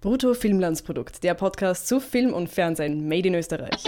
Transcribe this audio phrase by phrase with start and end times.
[0.00, 3.82] Brutto Filmlandsprodukt, der Podcast zu Film und Fernsehen made in Österreich.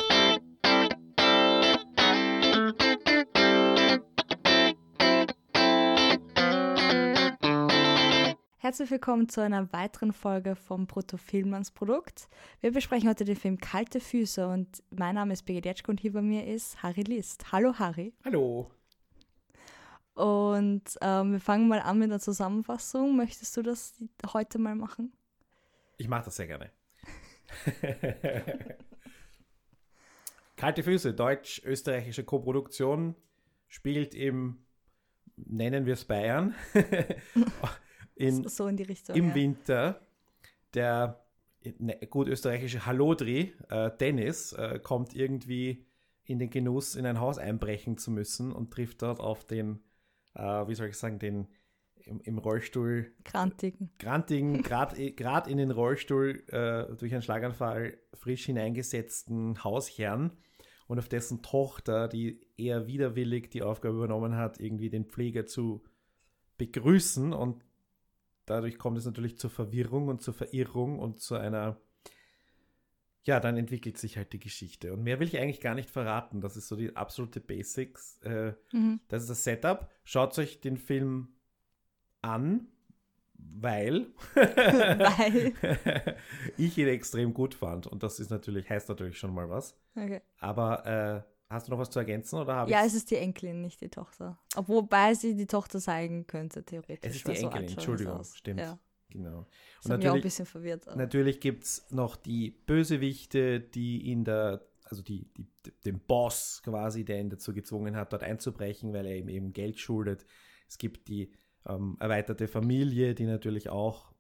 [8.59, 12.29] Herzlich willkommen zu einer weiteren Folge vom Brutto Filmlandsprodukt.
[12.61, 16.13] Wir besprechen heute den Film Kalte Füße und mein Name ist Birgit Jetschke und hier
[16.13, 17.53] bei mir ist Harry List.
[17.53, 18.13] Hallo Harry.
[18.25, 18.69] Hallo.
[20.15, 23.15] Und ähm, wir fangen mal an mit der Zusammenfassung.
[23.15, 23.95] Möchtest du das
[24.33, 25.13] heute mal machen?
[26.01, 26.71] Ich mache das sehr gerne.
[30.57, 33.17] Kalte Füße, deutsch-österreichische Koproduktion,
[33.69, 34.65] spielt im,
[35.37, 36.55] nennen wir es Bayern,
[38.15, 39.15] in, so in die Richtung.
[39.15, 39.35] Im ja.
[39.35, 40.01] Winter.
[40.73, 41.23] Der
[41.79, 45.85] ne, gut österreichische Hallodri, äh, Dennis, äh, kommt irgendwie
[46.25, 49.83] in den Genuss, in ein Haus einbrechen zu müssen und trifft dort auf den,
[50.35, 51.49] äh, wie soll ich sagen, den
[52.11, 53.13] im, im Rollstuhl.
[53.25, 53.91] Grantigen.
[53.99, 60.33] Grantigen, gerade in den Rollstuhl äh, durch einen Schlaganfall frisch hineingesetzten Hausherrn
[60.91, 65.85] und auf dessen Tochter, die eher widerwillig die Aufgabe übernommen hat, irgendwie den Pfleger zu
[66.59, 67.33] begrüßen.
[67.33, 67.65] Und
[68.45, 71.81] dadurch kommt es natürlich zur Verwirrung und zur Verirrung und zu einer.
[73.23, 74.95] Ja, dann entwickelt sich halt die Geschichte.
[74.95, 76.41] Und mehr will ich eigentlich gar nicht verraten.
[76.41, 78.19] Das ist so die absolute Basics.
[78.23, 78.99] Äh, mhm.
[79.09, 79.89] Das ist das Setup.
[80.05, 81.37] Schaut euch den Film
[82.23, 82.69] an,
[83.35, 85.53] weil, weil.
[86.57, 87.87] ich ihn extrem gut fand.
[87.87, 89.77] Und das ist natürlich, heißt natürlich schon mal was.
[89.95, 90.21] Okay.
[90.39, 92.39] Aber äh, hast du noch was zu ergänzen?
[92.39, 94.39] Oder ja, es ist die Enkelin, nicht die Tochter.
[94.57, 97.11] Wobei sie die Tochter zeigen könnte, theoretisch.
[97.11, 98.61] Es ist die Enkelin, so Entschuldigung, stimmt.
[98.61, 98.79] Ja.
[99.11, 99.47] Genau.
[99.79, 100.89] Das und natürlich, auch ein bisschen verwirrt.
[100.89, 100.97] Aber.
[100.97, 105.47] Natürlich gibt es noch die Bösewichte, die in der, also die, die,
[105.85, 109.81] den Boss quasi, der ihn dazu gezwungen hat, dort einzubrechen, weil er ihm eben Geld
[109.81, 110.25] schuldet.
[110.69, 111.33] Es gibt die
[111.67, 114.13] ähm, erweiterte Familie, die natürlich auch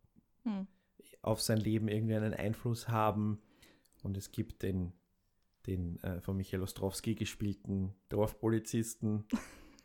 [0.44, 0.66] hm.
[1.22, 3.40] auf sein Leben irgendwie einen Einfluss haben.
[4.02, 4.92] Und es gibt den,
[5.66, 9.24] den äh, von Michael Ostrowski gespielten Dorfpolizisten.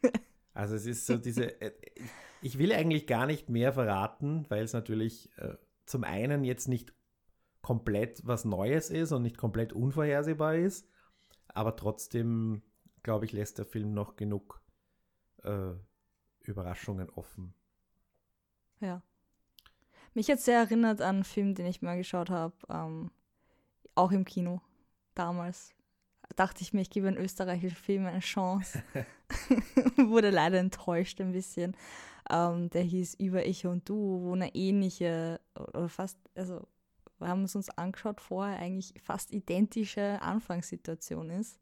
[0.54, 1.72] also es ist so diese, äh,
[2.42, 5.56] ich will eigentlich gar nicht mehr verraten, weil es natürlich äh,
[5.86, 6.94] zum einen jetzt nicht
[7.62, 10.88] komplett was Neues ist und nicht komplett unvorhersehbar ist,
[11.48, 12.62] aber trotzdem,
[13.02, 14.62] glaube ich, lässt der Film noch genug
[15.42, 15.74] äh,
[16.48, 17.54] Überraschungen offen.
[18.80, 19.02] Ja.
[20.14, 23.12] Mich hat sehr erinnert an einen Film, den ich mal geschaut habe, ähm,
[23.96, 24.62] auch im Kino,
[25.14, 25.74] damals.
[26.36, 28.84] Dachte ich mir, ich gebe einen österreichischen Film eine Chance.
[29.98, 31.76] Wurde leider enttäuscht ein bisschen.
[32.30, 36.68] Ähm, der hieß Über Ich und Du, wo eine ähnliche, oder fast, also
[37.20, 41.60] wir haben es uns angeschaut vorher, eigentlich fast identische Anfangssituation ist.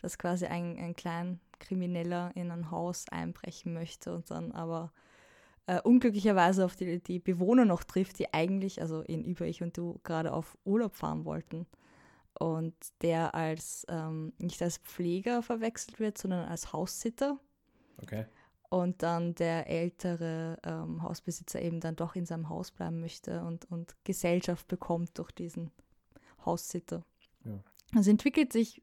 [0.00, 4.92] Dass quasi ein, ein klein Krimineller in ein Haus einbrechen möchte und dann aber
[5.66, 9.76] äh, unglücklicherweise auf die, die Bewohner noch trifft, die eigentlich, also in Über ich und
[9.76, 11.66] du, gerade auf Urlaub fahren wollten.
[12.38, 17.38] Und der als ähm, nicht als Pfleger verwechselt wird, sondern als Haussitter.
[18.02, 18.24] Okay.
[18.68, 23.70] Und dann der ältere ähm, Hausbesitzer eben dann doch in seinem Haus bleiben möchte und,
[23.70, 25.70] und Gesellschaft bekommt durch diesen
[26.44, 27.04] Haussitter.
[27.44, 27.62] Ja.
[27.94, 28.82] Also entwickelt sich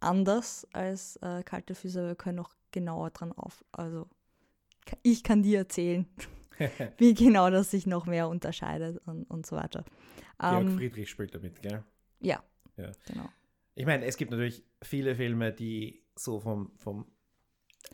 [0.00, 3.64] anders als äh, kalte Füße, aber wir können noch genauer dran auf.
[3.72, 4.08] Also
[5.02, 6.06] ich kann dir erzählen,
[6.98, 9.84] wie genau das sich noch mehr unterscheidet und, und so weiter.
[10.38, 11.84] Georg ähm, Friedrich spielt damit, gell?
[12.20, 12.42] Ja,
[12.76, 12.92] ja.
[13.06, 13.28] genau.
[13.74, 17.06] Ich meine, es gibt natürlich viele Filme, die so vom, vom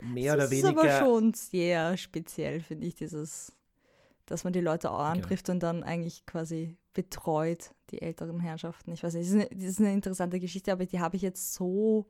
[0.00, 0.74] mehr das oder weniger.
[0.74, 3.52] Das ist aber schon sehr speziell, finde ich, dieses,
[4.26, 5.10] dass man die Leute auch genau.
[5.10, 5.56] antrifft genau.
[5.56, 8.92] und dann eigentlich quasi betreut, die älteren Herrschaften.
[8.92, 11.22] Ich weiß nicht, das ist eine, das ist eine interessante Geschichte, aber die habe ich
[11.22, 12.06] jetzt so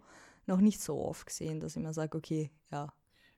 [0.46, 2.92] noch nicht so oft gesehen, dass ich mir sage, okay, ja.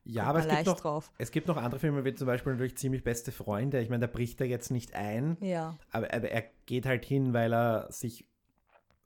[0.09, 3.03] Ja, aber es gibt, noch, es gibt noch andere Filme, wie zum Beispiel natürlich ziemlich
[3.03, 3.81] beste Freunde.
[3.81, 5.77] Ich meine, da bricht er jetzt nicht ein, ja.
[5.91, 8.25] aber, aber er geht halt hin, weil er sich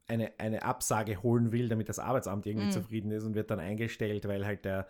[0.09, 2.73] eine, eine Absage holen will, damit das Arbeitsamt irgendwie mhm.
[2.73, 4.89] zufrieden ist und wird dann eingestellt, weil halt der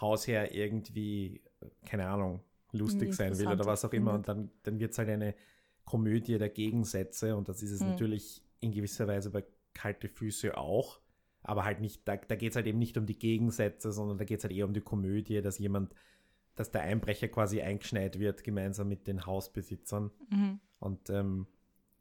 [0.00, 1.42] Hausherr irgendwie,
[1.84, 2.40] keine Ahnung,
[2.72, 4.14] lustig sein will oder was auch immer.
[4.14, 5.34] Und dann, dann wird es halt eine
[5.84, 7.90] Komödie der Gegensätze und das ist es mhm.
[7.90, 11.00] natürlich in gewisser Weise bei Kalte Füße auch.
[11.42, 14.24] Aber halt nicht, da, da geht es halt eben nicht um die Gegensätze, sondern da
[14.24, 15.92] geht es halt eher um die Komödie, dass jemand,
[16.54, 20.10] dass der Einbrecher quasi eingeschneit wird, gemeinsam mit den Hausbesitzern.
[20.30, 20.60] Mhm.
[20.78, 21.46] Und ähm,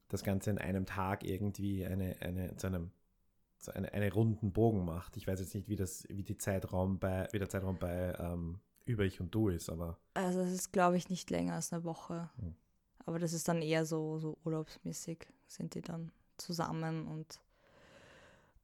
[0.09, 2.91] das Ganze in einem Tag irgendwie eine, eine, zu einem
[3.61, 5.17] zu eine, eine runden Bogen macht.
[5.17, 8.59] Ich weiß jetzt nicht, wie das, wie die Zeitraum bei, wie der Zeitraum bei ähm,
[8.85, 9.97] Über ich und du ist, aber.
[10.13, 12.29] Also es ist, glaube ich, nicht länger als eine Woche.
[12.37, 12.55] Mhm.
[13.05, 17.39] Aber das ist dann eher so, so urlaubsmäßig, sind die dann zusammen und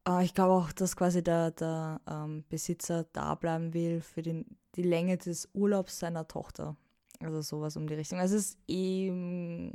[0.08, 4.46] äh, ich glaube auch, dass quasi der, der ähm, Besitzer da bleiben will für den,
[4.76, 6.76] die Länge des Urlaubs seiner Tochter.
[7.20, 8.20] Also sowas um die Richtung.
[8.20, 9.74] Also es ist eben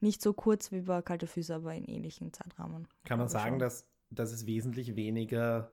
[0.00, 2.86] Nicht so kurz wie bei Kalte Füße, aber in ähnlichen Zeitrahmen.
[3.04, 3.58] Kann man sagen, schon.
[3.58, 5.72] dass, dass es wesentlich weniger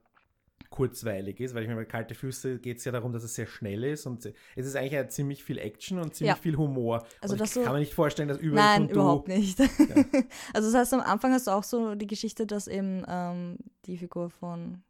[0.70, 3.46] kurzweilig ist, weil ich meine, bei kalte Füße geht es ja darum, dass es sehr
[3.48, 4.26] schnell ist und
[4.56, 6.42] es ist eigentlich ja ziemlich viel Action und ziemlich Ja.
[6.42, 7.06] viel Humor.
[7.22, 9.60] Also, du- kann mir nicht vorstellen, dass überall Nein, überhaupt nicht.
[10.54, 13.98] also das heißt, am Anfang hast du auch so die Geschichte, dass eben ähm, die
[13.98, 14.82] Figur von,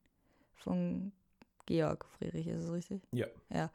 [0.55, 1.11] von
[1.65, 3.01] Georg Friedrich, ist es richtig?
[3.11, 3.27] Ja.
[3.53, 3.69] Ja.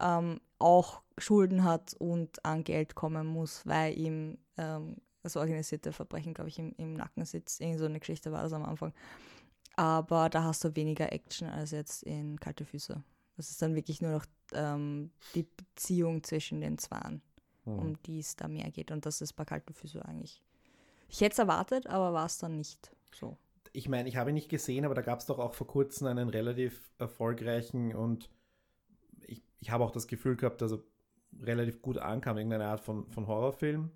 [0.00, 6.34] Ähm, auch Schulden hat und an Geld kommen muss, weil ihm ähm, das organisierte Verbrechen,
[6.34, 7.60] glaube ich, im, im Nacken sitzt.
[7.60, 8.92] Irgend so eine Geschichte war das am Anfang.
[9.76, 13.02] Aber da hast du weniger Action als jetzt in Kalte Füße.
[13.36, 17.22] Das ist dann wirklich nur noch ähm, die Beziehung zwischen den Zweien
[17.64, 17.78] Hm.
[17.78, 18.90] um die es da mehr geht.
[18.90, 20.42] Und das ist bei kalten Füßen eigentlich.
[21.08, 23.36] Ich hätte es erwartet, aber war es dann nicht so.
[23.72, 26.06] ich meine, ich habe ihn nicht gesehen, aber da gab es doch auch vor kurzem
[26.06, 28.30] einen relativ erfolgreichen und
[29.26, 30.80] ich, ich habe auch das Gefühl gehabt, dass er
[31.40, 33.90] relativ gut ankam, irgendeine Art von, von Horrorfilm.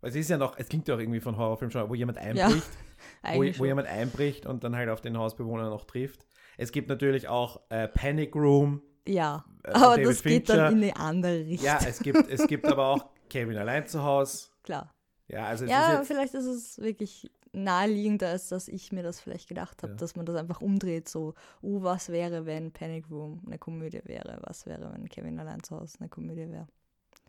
[0.00, 2.18] Weil es ist ja noch, es klingt ja auch irgendwie von Horrorfilm schon, wo jemand
[2.18, 2.62] einbricht,
[3.22, 3.66] wo, Eigentlich wo schon.
[3.66, 6.24] jemand einbricht und dann halt auf den Hausbewohner noch trifft.
[6.56, 8.82] Es gibt natürlich auch äh, Panic Room.
[9.06, 10.56] ja, äh, aber David das geht Fincher.
[10.56, 11.66] dann in eine andere Richtung.
[11.66, 14.48] Ja, es gibt, es gibt aber auch Kevin allein zu Hause.
[14.62, 14.94] Klar.
[15.28, 19.20] Ja, also es Ja, ist vielleicht ist es wirklich naheliegender, als dass ich mir das
[19.20, 19.96] vielleicht gedacht habe, Ja.
[19.98, 21.08] dass man das einfach umdreht.
[21.08, 24.38] So, uh, was wäre, wenn Panic Room eine Komödie wäre?
[24.42, 26.66] Was wäre, wenn Kevin allein zu Hause eine Komödie wäre?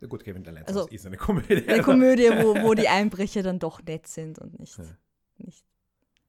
[0.00, 1.68] Ja, gut, Kevin allein Also, ist eine Komödie.
[1.68, 4.84] Eine Komödie, wo, wo die Einbrecher dann doch nett sind und nicht, Ja.
[5.38, 5.64] nicht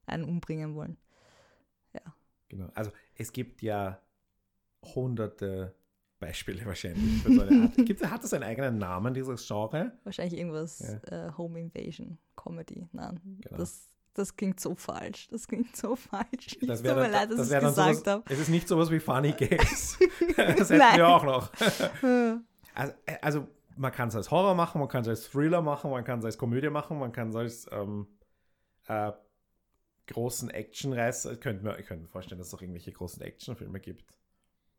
[0.05, 0.97] einen umbringen wollen.
[2.49, 2.67] Genau.
[2.75, 3.97] Also es gibt ja
[4.93, 5.73] hunderte
[6.19, 7.75] Beispiele wahrscheinlich für so eine Art.
[7.85, 9.93] Gibt, hat das einen eigenen Namen, dieses Genre?
[10.03, 10.79] Wahrscheinlich irgendwas
[11.09, 11.27] Ja.
[11.29, 12.87] äh, Home Invasion Comedy.
[12.91, 13.55] Nein, Genau.
[13.57, 15.29] das, das klingt so falsch.
[15.29, 16.57] Das klingt so falsch.
[16.61, 18.13] Das Es wäre tut mir dann, leid, dass das ich wär es dann gesagt sowas,
[18.15, 18.33] habe.
[18.33, 19.97] Es ist nicht sowas wie Funny Games.
[20.35, 20.97] das hätten Nein.
[20.97, 21.51] wir auch noch.
[22.75, 23.47] Also, äh, also
[23.77, 26.25] man kann es als Horror machen, man kann es als Thriller machen, man kann es
[26.25, 28.07] als Komödie machen, man kann es als ähm,
[28.87, 29.11] äh,
[30.07, 31.33] großen Actionreißer.
[31.33, 34.17] Ich könnte mir, ich könnte mir vorstellen, dass es auch irgendwelche großen Actionfilme gibt.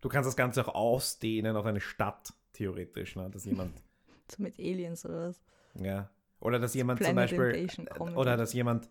[0.01, 3.31] Du kannst das Ganze auch ausdehnen auf eine Stadt, theoretisch, ne?
[3.31, 3.73] dass jemand
[4.31, 5.41] so mit Aliens oder was.
[5.81, 6.11] Ja.
[6.41, 7.63] Oder dass jemand zum Planet Beispiel.
[7.63, 8.17] Invasion äh.
[8.17, 8.91] Oder dass jemand.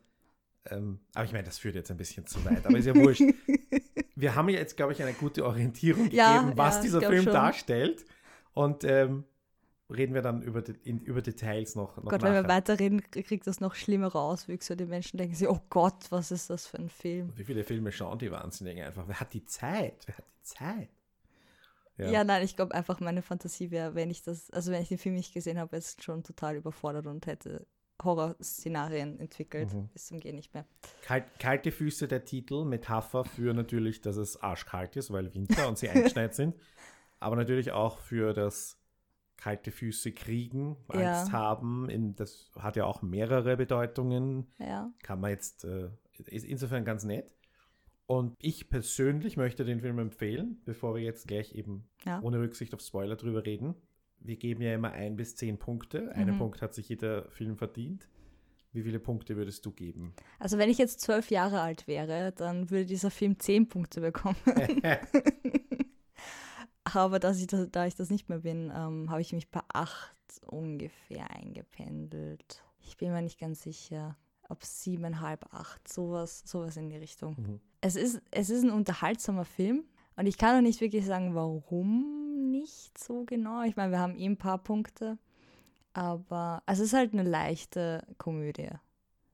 [0.66, 2.66] Ähm, aber ich meine, das führt jetzt ein bisschen zu weit.
[2.66, 3.24] Aber ist ja wurscht.
[4.16, 7.34] Wir haben jetzt, glaube ich, eine gute Orientierung Ja, gegeben, was ja, dieser Film schon.
[7.34, 8.06] darstellt.
[8.54, 9.26] Und ähm,
[9.92, 12.56] reden wir dann über, in, über Details noch, noch Gott, wenn wir nachher.
[12.56, 14.76] weiterreden, kriegt das noch schlimmere Auswüchse.
[14.76, 17.34] Die Menschen denken sich, oh Gott, was ist das für ein Film?
[17.36, 19.08] Wie viele Filme schauen die Wahnsinnigen einfach?
[19.08, 20.04] Wer hat die Zeit?
[20.06, 20.90] Wer hat die Zeit?
[21.98, 24.98] Ja, nein, ich glaube einfach, meine Fantasie wäre, wenn ich das, also wenn ich den
[24.98, 27.68] Film nicht gesehen habe, jetzt schon total überfordert und hätte
[28.04, 29.74] Horrorszenarien entwickelt.
[29.74, 29.90] Mhm.
[29.90, 30.66] Bis zum Gehen nicht mehr.
[31.04, 35.78] Kalt, kalte Füße der Titel, Metapher für natürlich, dass es arschkalt ist, weil Winter und
[35.78, 36.56] sie eingeschneit sind.
[37.20, 38.81] Aber natürlich auch für das
[39.42, 41.20] kalte Füße kriegen, Ja.
[41.20, 41.90] Angst haben.
[41.90, 44.48] In, das hat ja auch mehrere Bedeutungen.
[44.60, 44.92] Ja.
[45.04, 45.90] Kann man jetzt, äh,
[46.28, 47.34] ist insofern ganz nett.
[48.06, 52.22] Und ich persönlich möchte den Film empfehlen, bevor wir jetzt gleich eben Ja.
[52.22, 53.74] ohne Rücksicht auf Spoiler drüber reden.
[54.20, 56.12] Wir geben ja immer ein bis zehn Punkte.
[56.14, 56.40] Einen Mhm.
[56.40, 58.08] Punkt hat sich jeder Film verdient.
[58.74, 60.14] Wie viele Punkte würdest du geben?
[60.40, 64.36] Also wenn ich jetzt zwölf Jahre alt wäre, dann würde dieser Film zehn Punkte bekommen.
[66.94, 69.62] Aber dass ich das, da ich das nicht mehr bin, ähm, habe ich mich bei
[69.74, 70.16] acht
[70.46, 72.64] ungefähr eingependelt.
[72.80, 74.18] Ich bin mir nicht ganz sicher,
[74.50, 77.36] ob siebeneinhalb, acht, sowas, sowas in die Richtung.
[77.38, 77.62] Mhm.
[77.82, 82.52] Es ist, es ist ein unterhaltsamer Film und ich kann auch nicht wirklich sagen, warum
[82.52, 83.64] nicht so genau.
[83.64, 85.18] Ich meine, wir haben eh ein paar Punkte,
[85.94, 88.70] aber es ist halt eine leichte Komödie.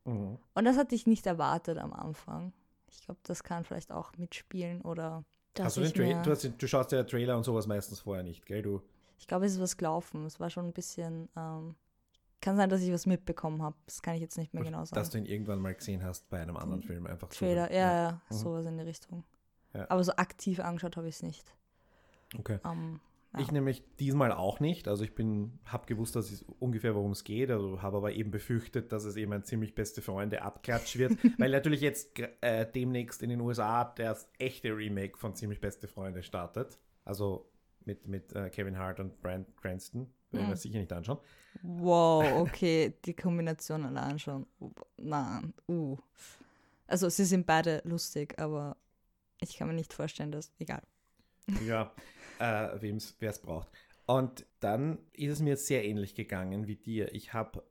[0.05, 0.37] Mhm.
[0.53, 2.53] Und das hatte ich nicht erwartet am Anfang.
[2.89, 5.25] Ich glaube, das kann vielleicht auch mitspielen oder
[5.65, 8.45] Hast du, den Tra du, den- du schaust ja Trailer und sowas meistens vorher nicht,
[8.45, 8.61] gell?
[8.61, 8.81] Du,
[9.19, 10.25] Ich glaube, es ist was gelaufen.
[10.25, 11.29] Es war schon ein bisschen.
[11.35, 11.75] Ähm,
[12.39, 13.75] kann sein, dass ich was mitbekommen habe.
[13.87, 14.95] Das kann ich jetzt nicht mehr genau sagen.
[14.95, 17.07] dass du ihn irgendwann mal gesehen hast bei einem anderen Film.
[17.07, 17.39] Einfach so.
[17.39, 18.35] Trailer, ja, ja, Mhm.
[18.35, 19.23] sowas in die Richtung.
[19.73, 19.89] Ja.
[19.89, 21.53] Aber so aktiv angeschaut habe ich es nicht.
[22.37, 22.59] Okay.
[22.63, 22.99] Ähm,
[23.33, 23.39] ja.
[23.41, 24.87] Ich nämlich diesmal auch nicht.
[24.87, 28.31] Also ich bin, habe gewusst, dass es ungefähr worum es geht, also habe aber eben
[28.31, 33.21] befürchtet, dass es eben ein ziemlich beste Freunde abklatsch wird, weil natürlich jetzt äh, demnächst
[33.21, 36.79] in den USA das echte Remake von ziemlich beste Freunde startet.
[37.03, 37.49] Also
[37.85, 40.07] mit, mit äh, Kevin Hart und Brand Cranston.
[40.31, 40.57] Werden wir Mhm.
[40.57, 41.19] sicher nicht anschauen.
[41.61, 44.45] Wow, okay, die Kombination allein schon.
[44.97, 45.97] Nein, uh.
[46.85, 48.75] Also sie sind beide lustig, aber
[49.41, 50.51] ich kann mir nicht vorstellen, dass.
[50.59, 50.81] Egal.
[51.65, 51.93] Ja,
[52.39, 53.69] äh, wem's, wer es braucht.
[54.05, 57.13] Und dann ist es mir sehr ähnlich gegangen wie dir.
[57.13, 57.63] Ich habe,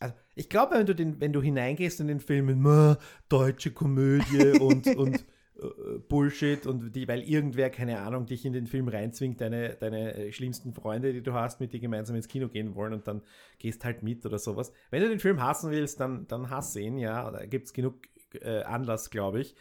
[0.00, 3.70] also ich glaube, wenn du den, wenn du hineingehst in den Film mit "Ma, deutsche
[3.70, 5.24] Komödie und, und
[5.56, 10.32] äh, Bullshit und die, weil irgendwer, keine Ahnung, dich in den Film reinzwingt, deine, deine
[10.32, 13.22] schlimmsten Freunde, die du hast, mit dir gemeinsam ins Kino gehen wollen und dann
[13.58, 14.72] gehst halt mit oder sowas.
[14.90, 18.00] Wenn du den Film hassen willst, dann, dann hass ihn, ja, da gibt es genug
[18.40, 19.54] äh, Anlass, glaube ich.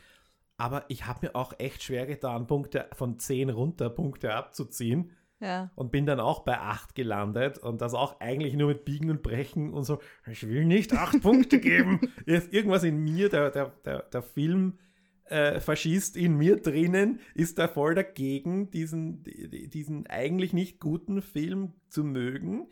[0.57, 5.11] Aber ich habe mir auch echt schwer getan, Punkte von 10 runter, Punkte abzuziehen.
[5.39, 5.71] Ja.
[5.75, 9.23] Und bin dann auch bei 8 gelandet und das auch eigentlich nur mit Biegen und
[9.23, 11.99] Brechen und so, ich will nicht 8 Punkte geben.
[12.25, 14.77] Ist irgendwas in mir, der, der, der, der Film
[15.25, 21.73] äh, Faschist in mir drinnen ist da voll dagegen, diesen, diesen eigentlich nicht guten Film
[21.89, 22.69] zu mögen.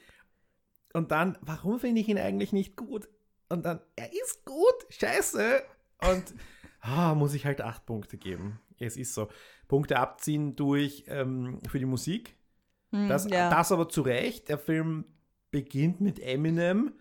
[0.93, 3.09] Und dann, warum finde ich ihn eigentlich nicht gut?
[3.49, 5.61] Und dann, er ist gut, scheiße.
[6.09, 6.35] Und
[6.81, 8.59] ah, muss ich halt 8 Punkte geben.
[8.79, 9.29] Es ist so.
[9.67, 12.35] Punkte abziehen durch ähm, für die Musik.
[12.91, 13.49] Hm, Das, ja.
[13.49, 14.49] das aber zu Recht.
[14.49, 15.05] Der Film
[15.51, 16.93] beginnt mit Eminem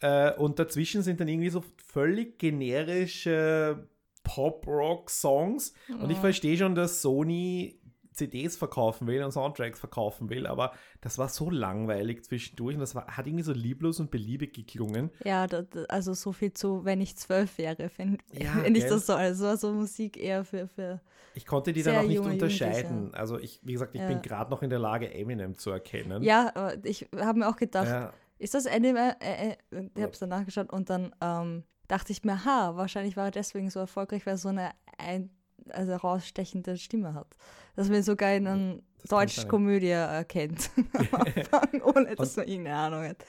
[0.00, 3.88] äh, und dazwischen sind dann irgendwie so völlig generische
[4.24, 5.72] Pop-Rock-Songs.
[6.00, 6.22] Und ich Oh.
[6.22, 7.80] verstehe schon, dass Sony
[8.16, 12.94] CDs verkaufen will und Soundtracks verkaufen will, aber das war so langweilig zwischendurch und das
[12.94, 15.10] war, hat irgendwie so lieblos und beliebig geklungen.
[15.24, 19.06] Ja, da, also so viel zu, wenn ich zwölf wäre, finde Ja, find ich das
[19.06, 19.14] so.
[19.14, 21.00] Also so Musik eher für, für
[21.34, 23.14] Ich konnte die dann auch nicht unterscheiden.
[23.14, 24.08] Also ich, wie gesagt, ich Ja.
[24.08, 26.22] bin gerade noch in der Lage, Eminem zu erkennen.
[26.22, 28.88] ja, aber ich habe mir auch gedacht, Ja, ist das Ende,
[29.20, 29.56] äh, äh,
[29.94, 33.30] ich habe es dann nachgeschaut und dann ähm, dachte ich mir, ha, wahrscheinlich war er
[33.30, 35.30] deswegen so erfolgreich, weil er so eine ein,
[35.70, 37.36] also herausstechende Stimme hat.
[37.74, 39.48] Dass man ihn sogar in einer deutschen.
[39.48, 40.70] Komödie erkennt
[41.12, 43.24] Anfang, ohne dass man irgendeine Ahnung hat.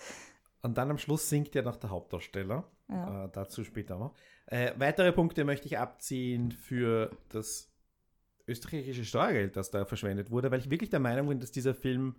[0.62, 2.64] Und dann am Schluss singt ja noch der Hauptdarsteller.
[2.90, 3.26] Ja.
[3.26, 4.16] Äh, dazu später noch.
[4.48, 7.70] Äh, weitere Punkte möchte ich abziehen für das
[8.48, 12.16] österreichische Steuergeld, das da verschwendet wurde, weil ich wirklich der Meinung bin, dass dieser Film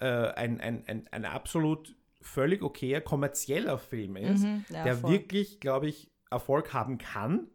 [0.00, 5.12] äh, ein, ein, ein, ein absolut völlig okayer kommerzieller Film ist, Mhm, ja, der voll.
[5.12, 7.48] wirklich, glaube ich, Erfolg haben kann.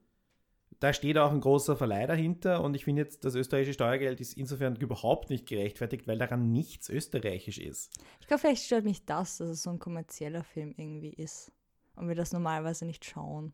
[0.79, 4.33] Da steht auch ein großer Verleih dahinter und ich finde jetzt, das österreichische Steuergeld ist
[4.33, 7.91] insofern überhaupt nicht gerechtfertigt, weil daran nichts österreichisch ist.
[8.21, 11.51] Ich glaube, vielleicht stört mich das, dass es so ein kommerzieller Film irgendwie ist.
[11.95, 13.53] Und wir das normalerweise nicht schauen.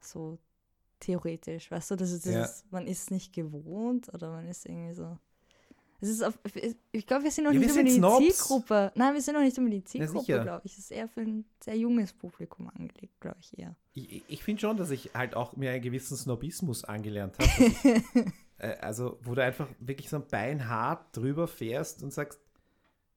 [0.00, 0.38] So
[1.00, 1.70] theoretisch.
[1.72, 2.32] Weißt du, das ist Ja.
[2.42, 5.18] dieses, man ist nicht gewohnt oder man ist irgendwie so.
[6.00, 6.38] Es ist auf,
[6.92, 8.32] ich glaube, wir sind noch Ja, nicht über sind die.
[8.32, 8.92] Zielgruppe.
[8.94, 10.06] Nein, wir sind noch nicht über die sicher.
[10.06, 10.72] Zielgruppe, glaube ich.
[10.72, 13.74] Es ist eher für ein sehr junges Publikum angelegt, glaube ich eher.
[13.94, 18.32] Ich, ich finde schon, dass ich halt auch mir einen gewissen Snobismus angelernt habe.
[18.58, 22.38] äh, also, wo du einfach wirklich so ein Bein hart drüber fährst und sagst,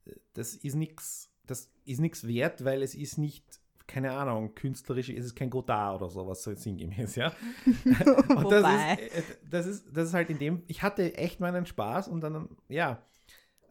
[0.05, 3.60] äh, das ist nichts, das ist nichts wert, weil es ist nicht,
[3.91, 7.31] keine Ahnung, künstlerisch, es ist kein Godard oder sowas, so sinngemäß, ja.
[7.65, 8.93] Und das Wobei.
[8.93, 12.21] ist, äh, das ist, das ist halt in dem, ich hatte echt meinen Spaß und
[12.21, 13.01] dann, ja.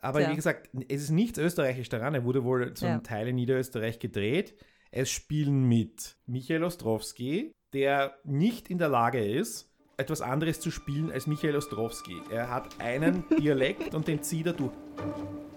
[0.03, 0.31] Aber Tja.
[0.31, 2.15] wie gesagt, es ist nichts österreichisch daran.
[2.15, 2.99] Er wurde wohl zum Ja.
[3.01, 4.55] Teil in Niederösterreich gedreht.
[4.91, 11.13] Es spielen mit Michael Ostrowski, der nicht in der Lage ist, etwas anderes zu spielen
[11.13, 12.17] als Michael Ostrowski.
[12.31, 14.73] Er hat einen Dialekt und den zieht er durch.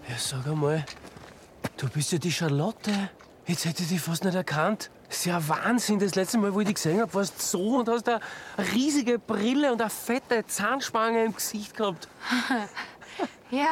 [0.08, 0.84] Ja, sag einmal,
[1.78, 2.92] du bist ja die Charlotte.
[3.46, 4.90] Jetzt hätte ich dich fast nicht erkannt.
[5.06, 5.98] Das ist ja Wahnsinn.
[5.98, 8.20] Das letzte Mal, wo ich dich gesehen habe, warst du so und hast eine
[8.74, 12.08] riesige Brille und eine fette Zahnspange im Gesicht gehabt.
[13.50, 13.70] Ja,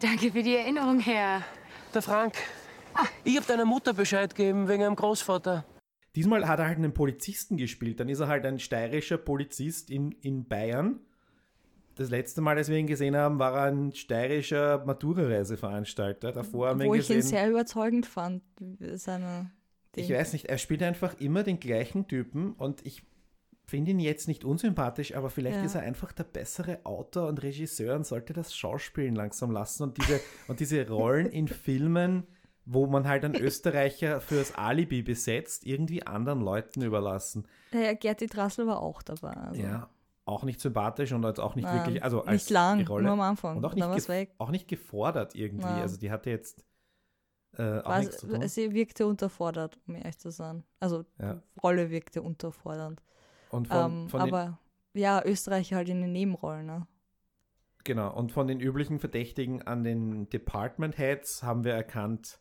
[0.00, 1.42] danke für die Erinnerung, Herr.
[1.92, 2.34] Der Frank.
[3.22, 5.66] Ich hab deiner Mutter Bescheid gegeben wegen einem Großvater.
[6.16, 8.00] Diesmal hat er halt einen Polizisten gespielt.
[8.00, 11.00] Dann ist er halt ein steirischer Polizist in, in Bayern.
[11.98, 16.32] Das letzte Mal, als wir ihn gesehen haben, war er ein steirischer Matura-Reiseveranstalter.
[16.32, 17.30] Davor haben wir Wo ihn ich ihn gesehen.
[17.30, 18.42] sehr überzeugend fand,
[18.94, 19.50] seine
[19.96, 23.02] Ich weiß nicht, er spielt einfach immer den gleichen Typen und ich
[23.66, 25.64] finde ihn jetzt nicht unsympathisch, aber vielleicht Ja.
[25.64, 29.98] ist er einfach der bessere Autor und Regisseur und sollte das Schauspielen langsam lassen und
[29.98, 32.26] diese, und diese Rollen in Filmen,
[32.64, 37.46] wo man halt einen Österreicher fürs Alibi besetzt, irgendwie anderen Leuten überlassen.
[37.72, 39.32] Ja, Gerti Drassel war auch dabei.
[39.32, 39.60] Also.
[39.60, 39.88] Ja,
[40.28, 43.04] auch nicht sympathisch und jetzt auch nicht Nein, wirklich, also als nicht lang, Rolle.
[43.04, 43.56] nur am Anfang.
[43.56, 44.34] Und auch nicht, war's weg.
[44.38, 45.64] auch nicht gefordert irgendwie.
[45.64, 45.80] Nein.
[45.80, 46.64] Also die hatte jetzt
[47.56, 48.46] äh, auch nichts zu tun.
[48.46, 50.64] sie wirkte unterfordert, um ehrlich zu sein.
[50.80, 51.34] Also Ja.
[51.34, 53.02] die Rolle wirkte unterfordernd.
[53.50, 54.58] Und von, ähm, von aber
[54.94, 56.66] ja, Österreicher halt in den Nebenrollen.
[56.66, 56.86] Ne?
[57.84, 62.38] Genau, und von den üblichen Verdächtigen an den Department Heads haben wir erkannt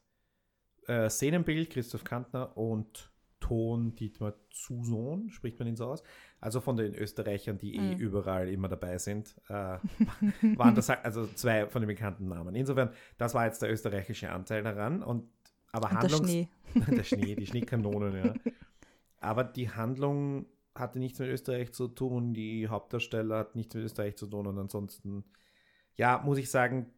[0.87, 6.03] äh, Szenenbild, Christoph Kantner und Ton Dietmar Zuson, spricht man ihn so aus.
[6.41, 7.99] Also von den Österreichern, die eh Mhm.
[7.99, 9.77] überall immer dabei sind, äh,
[10.57, 12.55] waren das halt, also zwei von den bekannten Namen.
[12.55, 15.03] Insofern, das war jetzt der österreichische Anteil daran.
[15.03, 15.29] Und,
[15.71, 16.49] aber Und der Handlungs Schnee.
[16.97, 18.33] der Schnee, die Schneekanonen, ja.
[19.19, 24.15] Aber die Handlung hatte nichts mit Österreich zu tun, die Hauptdarsteller hat nichts mit Österreich
[24.15, 25.23] zu tun und ansonsten,
[25.95, 26.91] ja, muss ich sagen,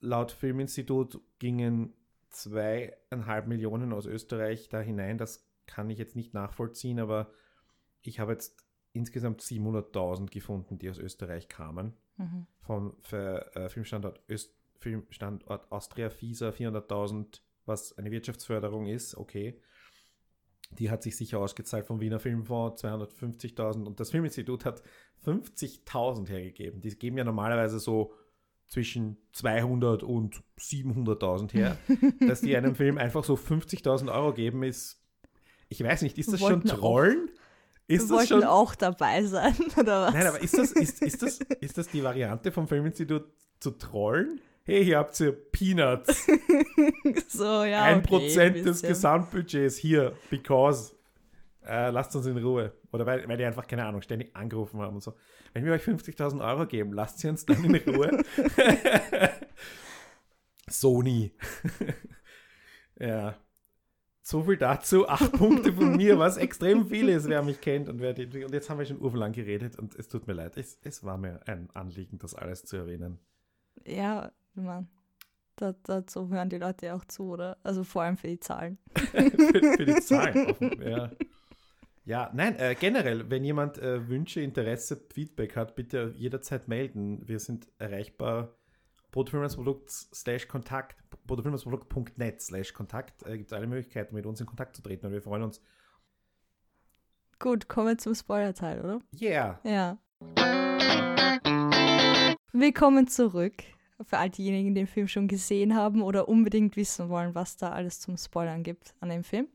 [0.00, 1.94] laut Filminstitut gingen
[2.30, 5.16] zweieinhalb Millionen aus Österreich da hinein.
[5.16, 7.30] Das kann ich jetzt nicht nachvollziehen, aber
[8.02, 11.94] ich habe jetzt insgesamt 700.000 gefunden, die aus Österreich kamen.
[12.16, 12.46] Mhm.
[12.60, 19.60] Vom für, äh, Filmstandort, Öst, Filmstandort Austria FISA 400.000, was eine Wirtschaftsförderung ist, okay.
[20.72, 24.82] Die hat sich sicher ausgezahlt vom Wiener Filmfonds, 250.000 und das Filminstitut hat
[25.24, 26.80] 50.000 hergegeben.
[26.80, 28.14] Die geben ja normalerweise so
[28.66, 31.78] zwischen 200 und 700.000 her.
[32.28, 35.02] Dass die einem Film einfach so 50.000 Euro geben, ist,
[35.68, 37.30] ich weiß nicht, ist das schon Trollen?
[37.86, 40.14] Ist Wir wollten schon auch dabei sein, oder was?
[40.14, 43.24] Nein, aber ist das, ist, ist, das, ist das die Variante vom Filminstitut
[43.60, 44.40] zu trollen?
[44.64, 46.26] Hey, hier habt ihr Peanuts.
[47.28, 47.84] so, ja.
[47.84, 48.82] Ein okay, Prozent des.
[48.82, 50.94] Gesamtbudgets hier, because.
[51.66, 52.74] Äh, lasst uns in Ruhe.
[52.92, 55.14] Oder weil, weil die einfach, keine Ahnung, ständig angerufen haben und so.
[55.54, 58.22] Wenn wir euch 50.000 Euro geben, lasst sie uns dann in Ruhe.
[60.68, 61.32] Sony.
[62.98, 63.34] ja.
[64.28, 65.08] So viel dazu.
[65.08, 67.88] Acht Punkte von mir, was extrem viel ist, wer mich kennt.
[67.88, 70.58] Und, wer die, und jetzt haben wir schon urlang geredet und es tut mir leid.
[70.58, 73.18] Es, es war mir ein Anliegen, das alles zu erwähnen.
[73.86, 74.86] Ja, man.
[75.56, 77.56] Da, dazu hören die Leute ja auch zu, oder?
[77.62, 78.76] Also vor allem für die Zahlen.
[78.94, 80.50] für, für die Zahlen.
[80.50, 81.10] Offen, ja.
[82.04, 87.26] ja, nein, äh, generell, wenn jemand äh, Wünsche, Interesse, Feedback hat, bitte jederzeit melden.
[87.26, 88.57] Wir sind erreichbar.
[89.10, 90.96] Produkt slash Kontakt,
[91.26, 93.22] produkt.net slash Kontakt.
[93.24, 95.60] Äh, gibt es alle Möglichkeiten, mit uns in Kontakt zu treten und wir freuen uns.
[97.38, 99.00] Gut, kommen wir zum Spoiler-Teil, oder?
[99.20, 99.60] Yeah!
[99.62, 99.98] Ja.
[102.52, 103.62] Willkommen zurück.
[104.02, 107.70] Für all diejenigen, die den Film schon gesehen haben oder unbedingt wissen wollen, was da
[107.70, 109.48] alles zum Spoilern gibt an dem Film.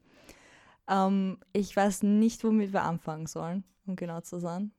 [0.87, 4.71] Ähm, ich weiß nicht, womit wir anfangen sollen, um genau zu sein.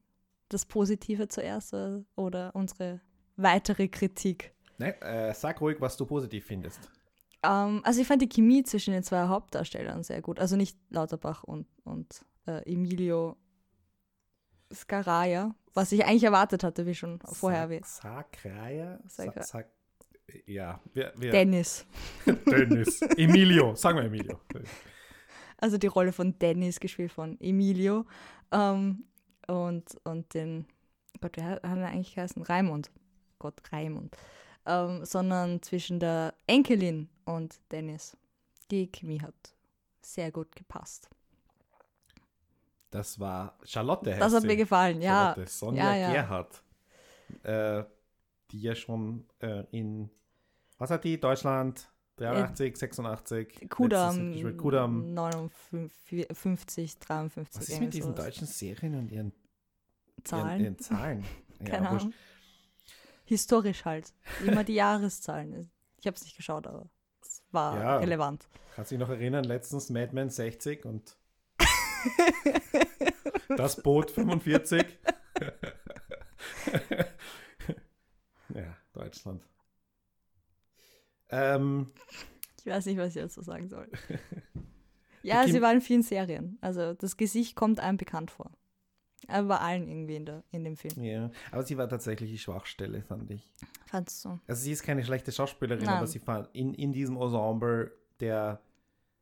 [0.49, 1.75] Das Positive zuerst
[2.17, 3.01] oder unsere
[3.37, 4.54] weitere Kritik.
[4.79, 6.91] Nein, äh, sag ruhig, was du positiv findest.
[7.43, 10.41] Ähm, also ich fand die Chemie zwischen den zwei Hauptdarstellern sehr gut.
[10.41, 13.37] Also nicht Lauterbach und, und äh, Emilio
[14.73, 17.87] Scaraia, was ich eigentlich erwartet hatte, wie schon vorher erwähnt.
[17.87, 18.39] Sak
[20.47, 21.87] ja, wir, wir Dennis.
[22.27, 23.03] Dennis.
[23.03, 24.41] Emilio, sagen wir Emilio.
[25.59, 28.07] Also die Rolle von Dennis, gespielt von Emilio.
[28.51, 29.05] Ähm,
[29.47, 30.67] und, und den,
[31.21, 32.43] Gott, wer hat hat er eigentlich geheißen?
[32.43, 32.91] Raimund.
[33.39, 34.17] Gott, Raimund.
[34.67, 38.17] Ähm, sondern zwischen der Enkelin und Dennis.
[38.71, 39.35] Die Chemie hat
[40.01, 41.11] sehr gut gepasst.
[42.91, 44.17] Das war Charlotte.
[44.19, 44.47] Das hat sie.
[44.47, 45.35] mir gefallen, ja.
[45.35, 45.51] Charlotte.
[45.51, 46.13] Sonja Ja, ja.
[46.13, 46.63] Gerhardt.
[47.43, 47.85] Äh,
[48.51, 50.11] die ja schon äh, in,
[50.79, 51.19] was hat die?
[51.21, 53.49] Deutschland 83, 86.
[53.49, 54.57] letztes Kudam.
[54.57, 55.15] Kudam.
[55.15, 57.61] 59, 53.
[57.61, 59.33] Was ist mit diesen deutschen Serien und ihren
[60.23, 60.49] Zahlen?
[60.49, 61.25] Ihren, ihren Zahlen?
[61.61, 62.09] Ja, Keine wurscht.
[63.25, 64.13] Historisch halt.
[64.47, 65.71] Immer die Jahreszahlen.
[65.99, 66.89] Ich habe es nicht geschaut, aber
[67.23, 67.97] es war Ja.
[67.99, 68.47] relevant.
[68.75, 71.17] Kannst du dich noch erinnern, letztens Mad Men 60 und
[73.57, 74.85] das Boot 45.
[78.55, 79.43] ja, Deutschland.
[81.31, 81.93] Ähm,
[82.59, 83.89] Ich weiß nicht, was ich dazu sagen soll.
[85.23, 86.59] Ja, sie war in vielen Serien.
[86.61, 88.51] Also das Gesicht kommt einem bekannt vor.
[89.29, 91.03] Aber bei allen irgendwie in, der, in dem Film.
[91.05, 93.49] ja, aber sie war tatsächlich die Schwachstelle, fand ich.
[93.87, 94.39] Fandst du?
[94.47, 95.97] Also sie ist keine schlechte Schauspielerin, Nein.
[95.97, 98.61] aber sie fand in, in diesem Ensemble der,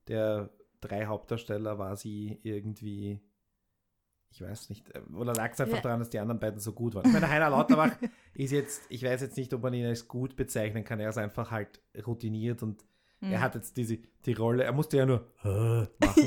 [0.08, 3.20] der drei Hauptdarsteller war sie irgendwie,
[4.30, 5.82] ich weiß nicht, äh, oder lag es einfach Ja.
[5.82, 7.06] daran, dass die anderen beiden so gut waren.
[7.06, 7.92] Ich meine, Heiner Lauterbach
[8.34, 11.18] ist jetzt, ich weiß jetzt nicht, ob man ihn als gut bezeichnen kann, er ist
[11.18, 12.84] einfach halt routiniert und
[13.24, 13.34] Mhm.
[13.34, 16.26] er hat jetzt diese, die Rolle, er musste ja nur äh, machen.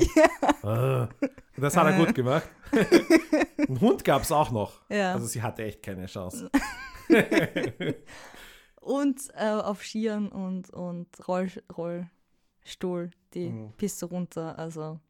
[0.62, 1.26] Äh.
[1.56, 2.48] Und das hat er gut gemacht.
[3.68, 4.88] Einen Hund gab es auch noch.
[4.90, 5.12] Ja.
[5.14, 6.50] Also sie hatte echt keine Chance.
[8.80, 13.72] Und äh, auf Skiern und, und Roll, Rollstuhl die Mhm.
[13.76, 14.58] Piste runter.
[14.58, 15.00] Also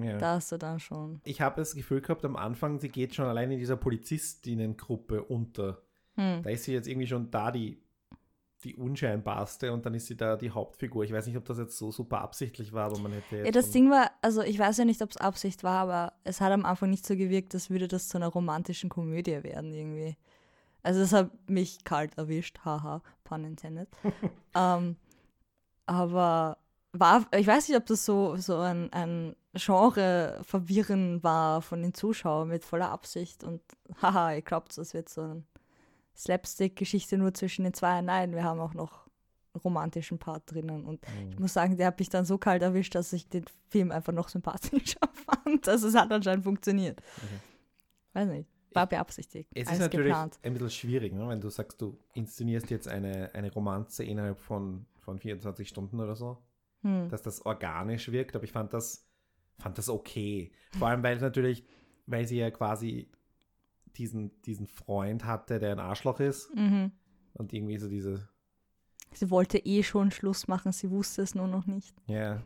[0.00, 0.18] Ja.
[0.18, 1.20] da hast du dann schon.
[1.24, 5.82] ich habe das Gefühl gehabt am Anfang, sie geht schon allein in dieser Polizistinnengruppe unter.
[6.16, 6.42] Hm.
[6.42, 7.82] Da ist sie jetzt irgendwie schon da die,
[8.64, 11.04] die unscheinbarste und dann ist sie da die Hauptfigur.
[11.04, 13.52] Ich weiß nicht, ob das jetzt so super absichtlich war, aber man hätte jetzt Ja,
[13.52, 16.52] das Ding war, also ich weiß ja nicht, ob es Absicht war, aber es hat
[16.52, 20.16] am Anfang nicht so gewirkt, als würde das zu einer romantischen Komödie werden irgendwie.
[20.82, 23.88] Also das hat mich kalt erwischt, haha, pun intended.
[24.54, 24.96] ähm,
[25.86, 26.58] aber
[26.92, 32.48] war, ich weiß nicht, ob das so, so ein, ein Genre-Verwirren war von den Zuschauern
[32.48, 33.60] mit voller Absicht und
[34.02, 35.44] haha, ihr glaubt, das wird so eine
[36.18, 38.00] Slapstick-Geschichte nur zwischen den zwei.
[38.02, 39.06] Nein, wir haben auch noch
[39.54, 41.30] einen romantischen Part drinnen und Mhm.
[41.32, 44.12] ich muss sagen, der hat mich dann so kalt erwischt, dass ich den Film einfach
[44.12, 45.00] noch sympathischer
[45.44, 45.68] fand.
[45.68, 47.00] Also es hat anscheinend funktioniert.
[48.12, 48.48] Weiß nicht.
[48.74, 49.48] War beabsichtigt.
[49.54, 50.38] Es ist natürlich geplant.
[50.42, 51.26] ein bisschen schwierig, ne?
[51.28, 56.14] wenn du sagst, du inszenierst jetzt eine, eine Romanze innerhalb von, von 24 Stunden oder
[56.16, 56.38] so,
[56.82, 57.08] Hm.
[57.08, 59.04] dass das organisch wirkt, aber ich fand das,
[59.58, 60.52] fand das okay.
[60.78, 61.64] Vor allem, weil es natürlich,
[62.06, 63.10] weil sie ja quasi
[63.98, 66.54] diesen, diesen Freund hatte, der ein Arschloch ist.
[66.54, 66.92] Mhm.
[67.34, 68.28] Und irgendwie so diese,
[69.12, 71.94] Sie wollte eh schon Schluss machen, sie wusste es nur noch nicht.
[72.06, 72.42] ja.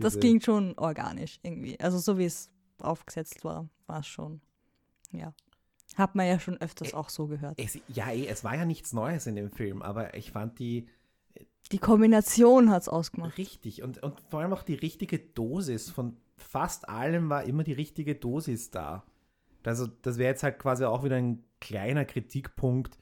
[0.00, 1.78] Das diese- klingt schon organisch irgendwie.
[1.80, 4.40] Also so wie es aufgesetzt war, war es schon.
[5.10, 5.34] Ja.
[5.96, 7.58] Hat man ja schon öfters auch so gehört.
[7.58, 10.86] Es, ja, es war ja nichts Neues in dem Film, aber ich fand die
[11.72, 13.36] Die Kombination hat es ausgemacht.
[13.38, 17.72] richtig und, und vor allem auch die richtige Dosis von fast allem war immer die
[17.72, 19.04] richtige Dosis da.
[19.64, 22.98] Also das wäre jetzt halt quasi auch wieder ein kleiner Kritikpunkt,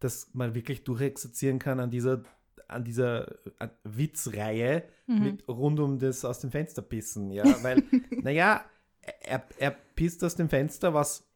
[0.00, 2.22] dass man wirklich durchexerzieren kann an dieser
[2.68, 7.82] an dieser an Witzreihe mit rund um das aus dem Fenster pissen, ja, weil
[8.22, 8.64] naja,
[9.20, 11.28] er, er pisst aus dem Fenster, was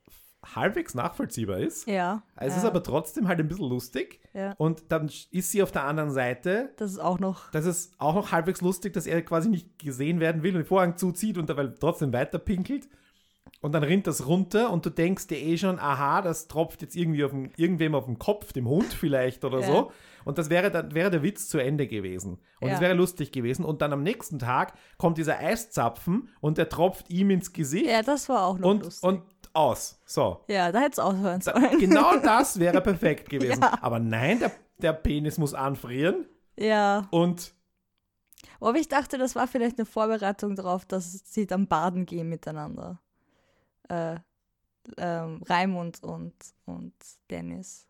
[0.54, 1.86] halbwegs nachvollziehbar ist.
[1.86, 2.22] Ja.
[2.36, 4.20] Es ja, ist aber trotzdem halt ein bisschen lustig.
[4.32, 4.54] Ja.
[4.56, 6.72] Und dann ist sie auf der anderen Seite.
[6.76, 7.50] Das ist auch noch.
[7.50, 10.66] Das ist auch noch halbwegs lustig, dass er quasi nicht gesehen werden will und den
[10.66, 12.88] Vorhang zuzieht und dabei trotzdem weiter pinkelt.
[13.60, 16.94] Und dann rinnt das runter und du denkst dir eh schon, aha, das tropft jetzt
[16.94, 19.66] irgendwie auf den, irgendwem auf den Kopf, dem Hund vielleicht oder Ja.
[19.66, 19.92] so.
[20.24, 22.38] Und das wäre dann wäre der Witz zu Ende gewesen.
[22.60, 22.80] Und es Ja.
[22.82, 23.64] wäre lustig gewesen.
[23.64, 28.02] Und dann am nächsten Tag kommt dieser Eiszapfen und der tropft ihm ins Gesicht Ja,
[28.02, 29.08] das war auch noch und, lustig.
[29.08, 29.22] und
[29.54, 30.00] aus.
[30.06, 30.44] So.
[30.48, 31.78] ja, da hätte es aufhören Da, sollen.
[31.80, 33.60] genau das wäre perfekt gewesen.
[33.62, 33.78] Ja.
[33.80, 37.08] Aber nein, der, der Penis muss anfrieren Ja.
[37.10, 37.54] und
[38.60, 43.00] Aber ich dachte, das war vielleicht eine Vorbereitung darauf, dass sie dann baden gehen miteinander.
[43.88, 44.16] Äh,
[44.96, 46.94] ähm, Raimund und, und
[47.30, 47.86] Dennis.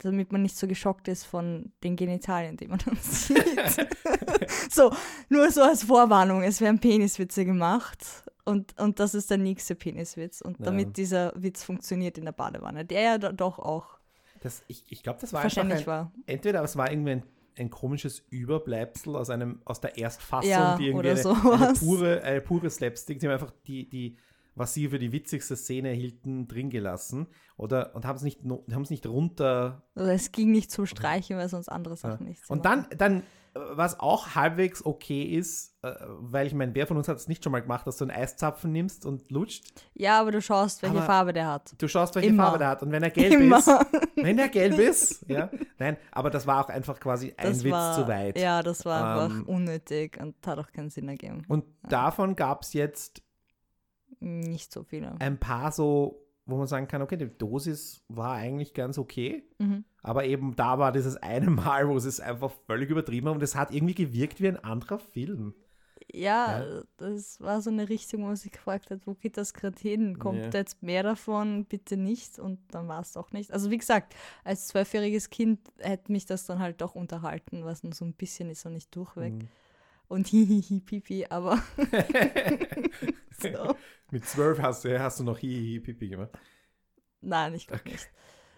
[0.00, 3.44] Damit man nicht so geschockt ist von den Genitalien, die man dann sieht.
[4.70, 4.92] so,
[5.28, 8.06] nur so als Vorwarnung, es werden Peniswitze gemacht.
[8.44, 10.40] Und, und das ist der nächste Peniswitz.
[10.40, 10.66] Und Ja.
[10.66, 13.98] damit dieser Witz funktioniert in der Badewanne, der ja do- doch auch
[14.40, 16.12] das, ich, ich glaube, das war verständlich ein, war.
[16.26, 17.22] entweder es war irgendwie ein,
[17.58, 21.60] ein komisches Überbleibsel aus einem aus der Erstfassung, Ja, die irgendwie oder eine, sowas.
[21.60, 24.16] eine pure eine pure Slapstick, die haben einfach die die
[24.58, 28.82] was sie für die witzigste Szene erhielten drin gelassen oder und haben es nicht haben
[28.82, 32.56] es nicht runter Oder es ging nicht zum Streichen, weil sonst andere Sachen nicht Sinn
[32.56, 33.22] Und dann, dann,
[33.54, 37.42] was auch halbwegs okay ist, äh, weil ich meine, wer von uns hat es nicht
[37.42, 39.64] schon mal gemacht, dass du einen Eiszapfen nimmst und lutscht?
[39.94, 41.74] Ja, aber du schaust, welche Aber- Farbe der hat.
[41.78, 42.44] Du schaust, welche Immer.
[42.44, 42.82] Farbe der hat.
[42.84, 43.58] Und wenn er gelb Immer.
[43.58, 43.66] ist,
[44.16, 47.72] wenn er gelb ist, ja, nein, aber das war auch einfach quasi ein Das Witz
[47.72, 48.38] war, zu weit.
[48.38, 51.42] Ja, das war Ähm, einfach unnötig und hat auch keinen Sinn ergeben.
[51.48, 53.22] Und davon gab es jetzt
[54.20, 55.14] Nicht so viele.
[55.20, 59.84] ein paar so, wo man sagen kann, okay, die Dosis war eigentlich ganz okay, Mhm.
[60.02, 63.42] aber eben da war dieses eine Mal, wo es es einfach völlig übertrieben war und
[63.42, 65.54] es hat irgendwie gewirkt wie ein anderer Film.
[66.10, 66.64] Ja,
[66.96, 70.18] das war so eine Richtung, wo man sich gefragt hat, wo geht das gerade hin?
[70.18, 70.60] Kommt Ja.
[70.60, 71.66] jetzt mehr davon?
[71.66, 72.38] Bitte nicht.
[72.38, 73.52] Und dann war es doch nicht.
[73.52, 77.92] Also wie gesagt, als zwölfjähriges Kind hätte mich das dann halt doch unterhalten, was nur
[77.92, 79.34] so ein bisschen ist und nicht durchweg.
[79.34, 79.48] Mhm.
[80.08, 81.62] Und hihihi, pipi, aber
[83.40, 83.76] so.
[84.10, 86.30] Mit zwölf hast du, hast du noch Hihihi Pipi gemacht.
[87.20, 88.08] Nein, ich glaube nicht.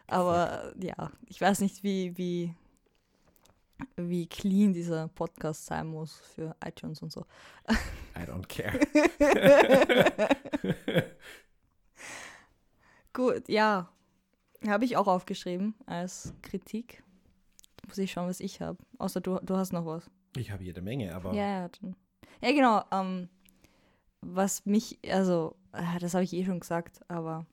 [0.06, 2.54] Aber ja, ich weiß nicht, wie, wie,
[3.96, 7.26] wie clean dieser Podcast sein muss für iTunes und so.
[8.16, 8.78] I don't care.
[13.12, 13.92] Gut, ja.
[14.68, 17.02] Habe ich auch aufgeschrieben als Kritik.
[17.88, 18.78] Muss ich schauen, was ich habe.
[18.98, 20.08] Außer du, du hast noch was.
[20.36, 21.70] Ich habe jede Menge, aber Ja, ja.
[22.42, 22.82] Ja, genau.
[22.92, 23.28] Ähm,
[24.20, 27.46] was mich, also, äh, das habe ich eh schon gesagt, aber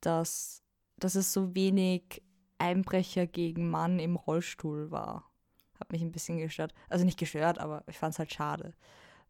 [0.00, 0.62] dass,
[0.98, 2.22] dass es so wenig
[2.58, 5.30] Einbrecher gegen Mann im Rollstuhl war,
[5.78, 6.74] hat mich ein bisschen gestört.
[6.88, 8.74] Also nicht gestört, aber ich fand es halt schade.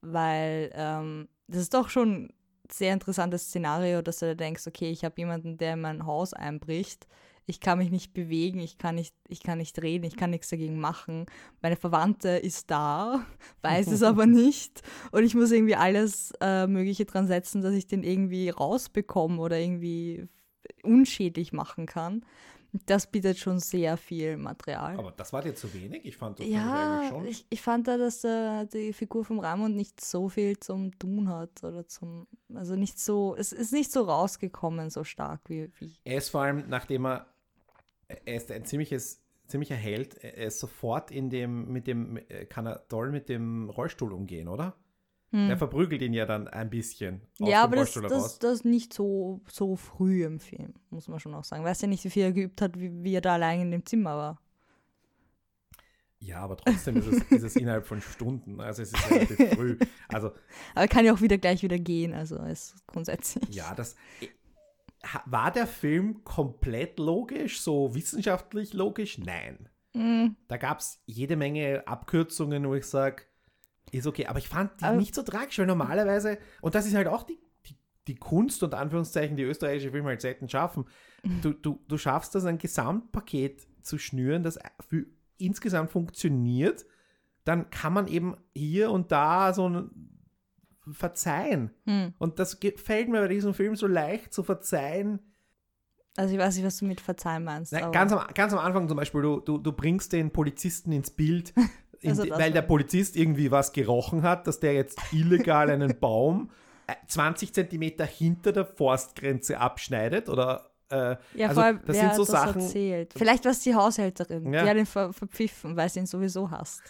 [0.00, 2.34] Weil ähm, das ist doch schon ein
[2.70, 6.32] sehr interessantes Szenario, dass du da denkst, okay, ich habe jemanden, der in mein Haus
[6.32, 7.06] einbricht.
[7.50, 10.48] Ich kann mich nicht bewegen, ich kann nicht, ich kann nicht reden, ich kann nichts
[10.48, 11.26] dagegen machen
[11.62, 13.24] meine Verwandte ist da,
[13.62, 14.82] weiß es aber nicht.
[15.12, 19.58] Und ich muss irgendwie alles äh, Mögliche dran setzen, dass ich den irgendwie rausbekomme oder
[19.58, 20.28] irgendwie
[20.82, 22.24] unschädlich machen kann.
[22.86, 24.96] Das bietet schon sehr viel Material.
[24.96, 26.04] aber das war dir zu wenig.
[26.04, 27.26] Ich fand das eigentlich ja, schon.
[27.26, 31.28] ich, ich fand da, dass äh, die Figur vom Ramon nicht so viel zum Tun
[31.28, 35.96] hat oder zum, also nicht so, es ist nicht so rausgekommen so stark wie, wie
[36.04, 37.26] Er ist vor allem, nachdem er,
[38.24, 42.66] er ist ein ziemliches, ziemlicher Held, er ist sofort in dem, mit dem, äh, kann
[42.66, 44.76] er toll mit dem Rollstuhl umgehen, oder?
[45.32, 47.46] Er verprügelt ihn ja dann ein bisschen Hm.
[47.46, 51.44] ja, aber das, das, das nicht so, so früh im Film, muss man schon auch
[51.44, 51.62] sagen.
[51.62, 53.86] Weiß ja nicht, wie viel er geübt hat, wie, wie er da allein in dem
[53.86, 54.40] Zimmer war.
[56.18, 58.60] Ja, aber trotzdem ist es, ist es innerhalb von Stunden.
[58.60, 59.78] Also es ist relativ früh.
[60.08, 60.28] Also
[60.74, 63.54] Aber er kann ja auch wieder gleich wieder gehen, also ist grundsätzlich.
[63.54, 63.94] ja, das
[65.26, 69.18] war der Film komplett logisch, so wissenschaftlich logisch?
[69.18, 69.68] Nein.
[69.94, 73.24] Mm, Da gab es jede Menge Abkürzungen, wo ich sage,
[73.92, 74.26] ist okay.
[74.26, 77.22] Aber ich fand die Aber- nicht so tragisch, weil normalerweise, und das ist halt auch
[77.24, 80.84] die, die die Kunst und Anführungszeichen die österreichische Filme halt selten schaffen.
[81.42, 84.58] Du, du, du schaffst das, ein Gesamtpaket zu schnüren, das
[84.88, 85.06] für
[85.38, 86.86] insgesamt funktioniert,
[87.44, 90.09] dann kann man eben hier und da so ein
[90.90, 91.70] verzeihen.
[91.84, 92.14] Hm.
[92.18, 95.20] Und das fällt mir bei diesem Film so leicht zu verzeihen.
[96.16, 97.72] Also ich weiß nicht, was du mit verzeihen meinst.
[97.74, 101.10] Aber- ganz, am, ganz am Anfang zum Beispiel, du, du, du bringst den Polizisten ins
[101.10, 101.52] Bild,
[102.00, 106.50] in, Also weil der Polizist irgendwie was gerochen hat, dass der jetzt illegal einen Baum
[106.86, 112.14] äh, 20 Zentimeter hinter der Forstgrenze abschneidet oder äh, Ja, also vor allem, das sind
[112.14, 113.12] so Sachen, erzählt?
[113.16, 114.52] Vielleicht war es die Haushälterin.
[114.52, 114.64] Ja.
[114.64, 116.82] Die hat ihn ver verpfiffen, weil sie ihn sowieso hasst.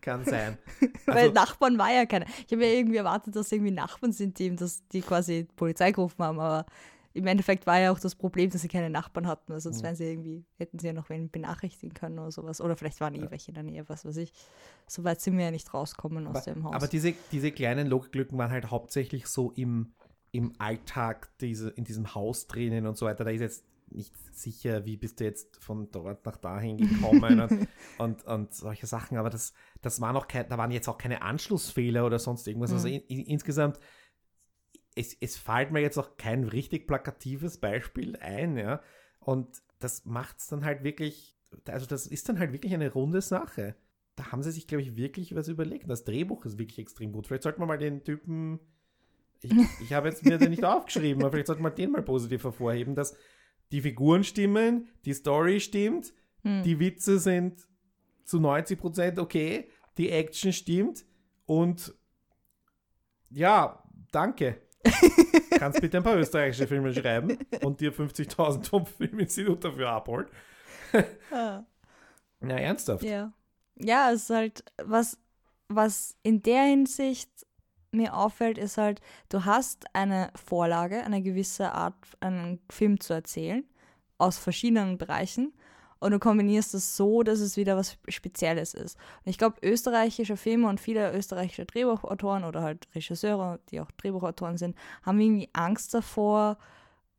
[0.00, 0.58] Kann sein.
[1.06, 2.26] weil Also, Nachbarn war ja keiner.
[2.46, 5.92] Ich habe ja irgendwie erwartet, dass irgendwie Nachbarn sind, die ihm das, die quasi Polizei
[5.92, 6.66] gerufen haben, aber
[7.12, 9.82] im Endeffekt war ja auch das Problem, dass sie keine Nachbarn hatten, weil sonst Mhm.
[9.82, 12.60] wären sie irgendwie, hätten sie ja noch wen benachrichtigen können oder sowas.
[12.60, 14.32] Oder vielleicht waren eh welche in der Nähe, was weiß ich.
[14.86, 16.74] Soweit sind wir ja nicht rauskommen aus dem Haus.
[16.74, 19.92] aber diese, diese kleinen Logiklücken waren halt hauptsächlich so im,
[20.30, 23.24] im Alltag, diese, in diesem Haus drinnen und so weiter.
[23.24, 27.68] Da ist jetzt nicht sicher, wie bist du jetzt von dort nach dahin gekommen und,
[27.98, 29.18] und, und solche Sachen.
[29.18, 32.72] Aber das, das war noch kein, da waren jetzt auch keine Anschlussfehler oder sonst irgendwas.
[32.72, 33.78] Also in, in, insgesamt,
[34.94, 38.80] es, es fällt mir jetzt auch kein richtig plakatives Beispiel ein, ja.
[39.20, 43.20] Und das macht es dann halt wirklich, also das ist dann halt wirklich eine runde
[43.20, 43.76] Sache.
[44.16, 45.88] Da haben sie sich, glaube ich, wirklich was überlegt.
[45.88, 47.26] Das Drehbuch ist wirklich extrem gut.
[47.26, 48.60] Vielleicht sollten wir mal den Typen,
[49.42, 52.44] ich, ich habe jetzt mir den nicht aufgeschrieben, aber vielleicht sollten wir den mal positiv
[52.44, 53.16] hervorheben, dass
[53.72, 56.62] die Figuren stimmen, die Story stimmt, Hm.
[56.62, 57.68] die Witze sind
[58.24, 61.04] zu 90% okay, die Action stimmt
[61.44, 61.94] und
[63.28, 64.62] ja, danke.
[65.50, 70.26] Kannst bitte ein paar österreichische Filme schreiben und dir 50.000 vom Filminstitut dafür abholen.
[71.30, 71.62] Ah.
[72.40, 73.04] Na, ernsthaft.
[73.04, 73.32] Ja.
[73.76, 75.18] Ja, es ist halt, was,
[75.68, 77.46] was in der Hinsicht
[77.92, 83.64] mir auffällt, ist halt, du hast eine Vorlage, eine gewisse Art, einen Film zu erzählen,
[84.18, 85.52] aus verschiedenen Bereichen.
[85.98, 88.96] Und du kombinierst es so, dass es wieder was Spezielles ist.
[89.24, 94.56] Und ich glaube, österreichische Filme und viele österreichische Drehbuchautoren oder halt Regisseure, die auch Drehbuchautoren
[94.56, 96.56] sind, haben irgendwie Angst davor,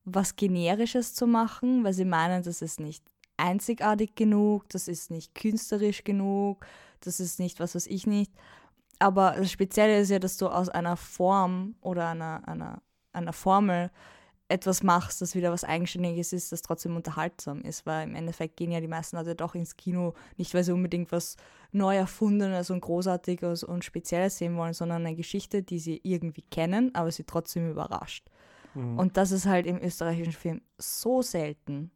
[0.03, 3.03] was Generisches zu machen, weil sie meinen, das ist nicht
[3.37, 6.65] einzigartig genug, das ist nicht künstlerisch genug,
[7.01, 8.31] das ist nicht was weiß ich nicht.
[9.01, 12.81] Aber das Spezielle ist ja, dass du aus einer Form oder einer, einer,
[13.13, 13.89] einer Formel
[14.47, 18.71] etwas machst, das wieder was Eigenständiges ist, das trotzdem unterhaltsam ist, weil im Endeffekt gehen
[18.71, 21.37] ja die meisten Leute doch ins Kino, nicht weil sie unbedingt was
[21.71, 26.93] neu erfundenes und großartiges und spezielles sehen wollen, sondern eine Geschichte, die sie irgendwie kennen,
[26.93, 28.29] aber sie trotzdem überrascht.
[28.97, 31.91] Und das ist halt im österreichischen Film so selten.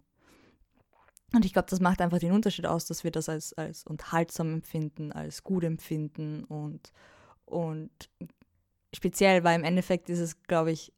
[1.35, 4.53] Und ich glaube, das macht einfach den Unterschied aus, dass wir das als, als unterhaltsam
[4.53, 6.93] empfinden, als gut empfinden und,
[7.43, 7.91] und
[8.95, 10.93] speziell, weil im Endeffekt ist es, glaube ich,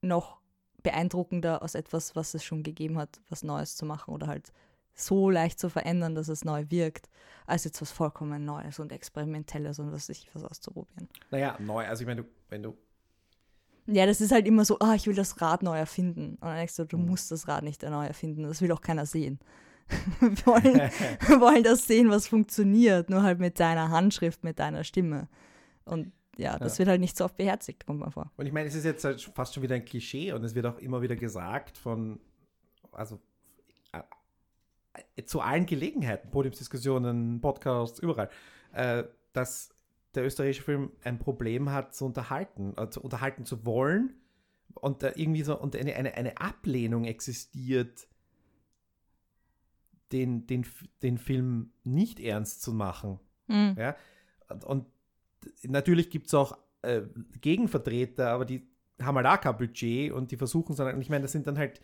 [0.00, 0.40] noch
[0.84, 4.52] beeindruckender aus etwas, was es schon gegeben hat, was Neues zu machen oder halt
[4.94, 7.08] so leicht zu verändern, dass es neu wirkt,
[7.46, 11.08] als jetzt was vollkommen Neues und Experimentelles und was weiß ich was auszuprobieren.
[11.32, 11.84] Naja, neu.
[11.84, 12.76] Also ich meine, du, wenn du
[13.90, 16.32] Ja, das ist halt immer so, ah, ich will das Rad neu erfinden.
[16.40, 18.42] Und dann denkst du, du musst das Rad nicht neu erfinden.
[18.42, 19.38] Das will auch keiner sehen.
[20.20, 20.64] wir, wollen,
[21.26, 25.28] wir wollen das sehen, was funktioniert, nur halt mit deiner Handschrift, mit deiner Stimme.
[25.86, 26.80] Und ja, das Ja.
[26.80, 28.30] wird halt nicht so oft beherzigt, kommt mir vor.
[28.36, 30.66] Und ich meine, es ist jetzt halt fast schon wieder ein Klischee und es wird
[30.66, 32.20] auch immer wieder gesagt von,
[32.92, 33.18] also
[33.92, 34.02] äh,
[35.16, 38.28] äh, zu allen Gelegenheiten, Podiumsdiskussionen, Podcasts, überall,
[38.72, 39.70] äh, dass
[40.18, 44.14] der österreichische Film ein Problem hat, zu unterhalten, äh, zu unterhalten zu wollen
[44.74, 48.08] und da irgendwie so und eine, eine, eine Ablehnung existiert,
[50.12, 50.66] den, den,
[51.02, 53.20] den Film nicht ernst zu machen.
[53.46, 53.76] Mhm.
[53.78, 53.96] Ja?
[54.48, 54.86] Und, und
[55.64, 57.02] natürlich gibt es auch äh,
[57.40, 58.68] Gegenvertreter, aber die
[59.00, 61.46] haben halt auch kein Budget und die versuchen es dann, und ich meine, das sind
[61.46, 61.80] dann halt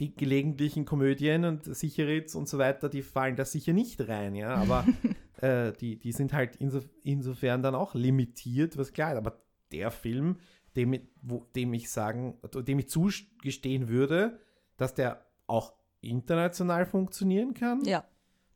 [0.00, 4.54] die gelegentlichen Komödien und Sicherits und so weiter, die fallen da sicher nicht rein, ja,
[4.54, 4.84] aber
[5.44, 9.90] äh, die, die sind halt inso, insofern dann auch limitiert, was klar ist, aber der
[9.90, 10.38] Film,
[10.76, 14.38] dem, ich- wo, dem ich sagen, dem ich zugestehen würde,
[14.76, 18.04] dass der auch international funktionieren kann, Ja.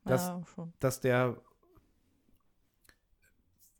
[0.05, 0.41] Das- ja,
[0.79, 1.41] dass der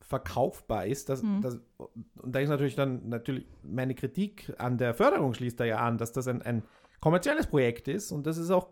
[0.01, 1.09] verkaufbar ist.
[1.09, 1.41] Dass, Mhm.
[1.41, 5.77] dass, und da ist natürlich dann natürlich meine Kritik an der Förderung schließt da ja
[5.79, 6.63] an, dass das ein, ein
[6.99, 8.69] kommerzielles Projekt ist und das ist auch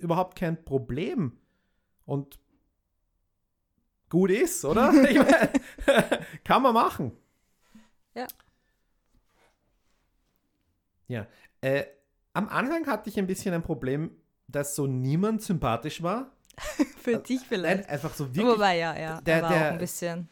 [0.00, 1.38] überhaupt kein Problem
[2.04, 2.38] und
[4.10, 4.92] gut ist, oder?
[5.10, 5.48] ich mein,
[6.44, 7.12] kann man machen.
[8.14, 8.26] Ja.
[11.08, 11.26] Ja.
[11.60, 11.84] Äh,
[12.32, 14.10] am Anfang hatte ich ein bisschen ein Problem,
[14.48, 16.32] dass so niemand sympathisch war.
[17.02, 17.82] Für dich vielleicht.
[17.82, 19.20] Nein, einfach so wirklich Wobei, ja, ja.
[19.20, 20.28] der- er war der- auch ein bisschen.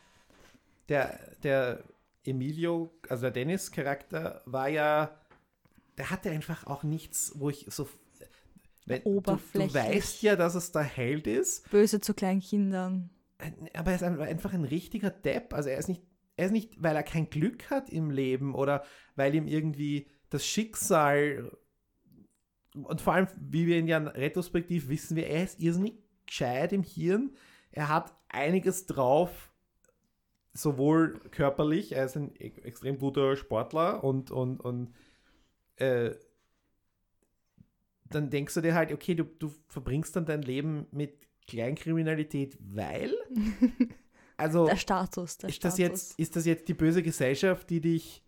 [0.89, 1.85] der, der
[2.25, 5.15] Emilio, also der Dennis-Charakter, war ja,
[5.99, 7.89] der hatte einfach auch nichts, wo ich so.
[8.87, 9.75] Weil du, du Oberflächlich.
[9.75, 13.11] weißt ja, dass es der Held ist, Böse zu kleinen Kindern.
[13.75, 15.55] Aber er ist ein- einfach ein richtiger Depp.
[15.55, 16.03] Also er ist nicht,
[16.37, 18.85] er ist nicht, weil er kein Glück hat im Leben oder
[19.17, 21.51] weil ihm irgendwie das Schicksal
[22.75, 25.95] und vor allem, wie wir ihn ja retrospektiv wissen, wir, er ist irrsinnig
[26.27, 27.33] gescheit im Hirn.
[27.71, 29.53] Er hat einiges drauf,
[30.53, 34.93] sowohl körperlich, er ist ein e- extrem guter Sportler und, und, und
[35.77, 36.13] äh,
[38.11, 43.13] dann denkst du dir halt, okay, du, du verbringst dann dein Leben mit Kleinkriminalität, weil?
[44.37, 45.75] Also Der Status, der ist Status.
[45.77, 48.25] das, jetzt, ist das jetzt die böse Gesellschaft, die dich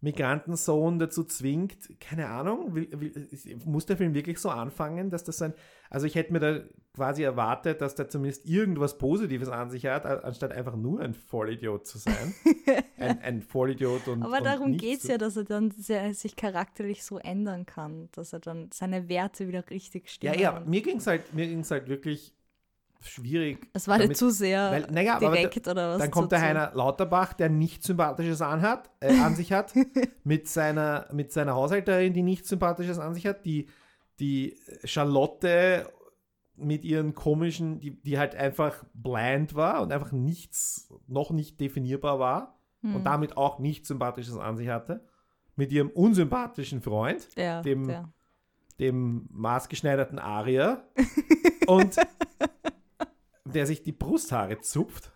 [0.00, 1.76] Migrantensohn dazu zwingt?
[2.00, 2.74] Keine Ahnung.
[2.74, 3.28] Will, will,
[3.64, 5.54] muss der Film wirklich so anfangen, dass das ein.
[5.90, 6.60] Also, ich hätte mir da
[6.92, 11.86] quasi erwartet, dass der zumindest irgendwas Positives an sich hat, anstatt einfach nur ein Vollidiot
[11.86, 12.34] zu sein.
[12.98, 14.24] ein, ein Vollidiot und.
[14.24, 18.32] Aber darum geht es ja, dass er dann sehr, sich charakterlich so ändern kann, dass
[18.32, 20.38] er dann seine Werte wieder richtig Ja, stimmen.
[20.40, 22.34] ja, Und mir ging es halt, mir ging's halt wirklich
[23.06, 23.68] schwierig.
[23.72, 25.98] es war nicht damit- zu sehr weil, naja, aber direkt oder was.
[26.00, 29.72] Dann kommt der Heiner Lauterbach, der nichts Sympathisches anhat, äh, an sich hat,
[30.24, 33.66] mit seiner, mit seiner Haushälterin, die nichts Sympathisches an sich hat, die,
[34.20, 35.90] die Charlotte
[36.56, 42.18] mit ihren komischen, die, die halt einfach blind war und einfach nichts, noch nicht definierbar
[42.18, 42.96] war Hm.
[42.96, 45.04] und damit auch nichts Sympathisches an sich hatte,
[45.56, 48.12] mit ihrem unsympathischen Freund, ja, dem- der.
[48.78, 50.84] dem maßgeschneiderten Arier
[51.66, 51.96] und
[53.54, 55.12] der sich die Brusthaare zupft.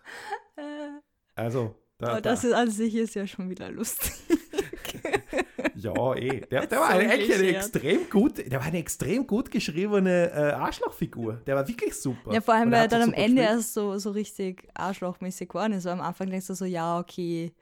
[1.35, 4.13] Also, da, Aber das da, ist an sich ist ja schon wieder lustig.
[5.75, 6.41] ja, eh.
[6.41, 10.31] Der, der So war eine, eigentlich eine extrem gut, der war eine extrem gut geschriebene
[10.31, 11.41] äh, Arschlochfigur.
[11.45, 12.33] Der war wirklich super.
[12.33, 13.57] Ja, vor allem, er weil er dann am Ende gespielt.
[13.57, 15.83] erst so, so richtig arschlochmäßig geworden ist.
[15.83, 17.53] So am Anfang denkst du so, ja, okay,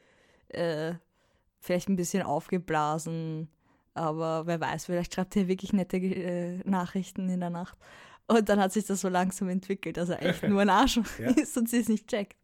[0.49, 0.93] äh,
[1.59, 3.49] vielleicht ein bisschen aufgeblasen,
[3.93, 7.77] aber wer weiß, vielleicht schreibt er wirklich nette äh, Nachrichten in der Nacht.
[8.27, 11.29] Und dann hat sich das so langsam entwickelt, dass er echt nur ein Arschloch Ja.
[11.31, 12.37] ist und sie es nicht checkt.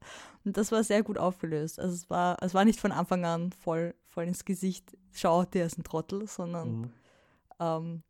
[0.46, 1.80] Und das war sehr gut aufgelöst.
[1.80, 5.65] Also es war, es war nicht von Anfang an voll, voll ins Gesicht, schau, der
[5.65, 6.89] ist ein Trottel, sondern Mhm.
[7.60, 8.04] ähm,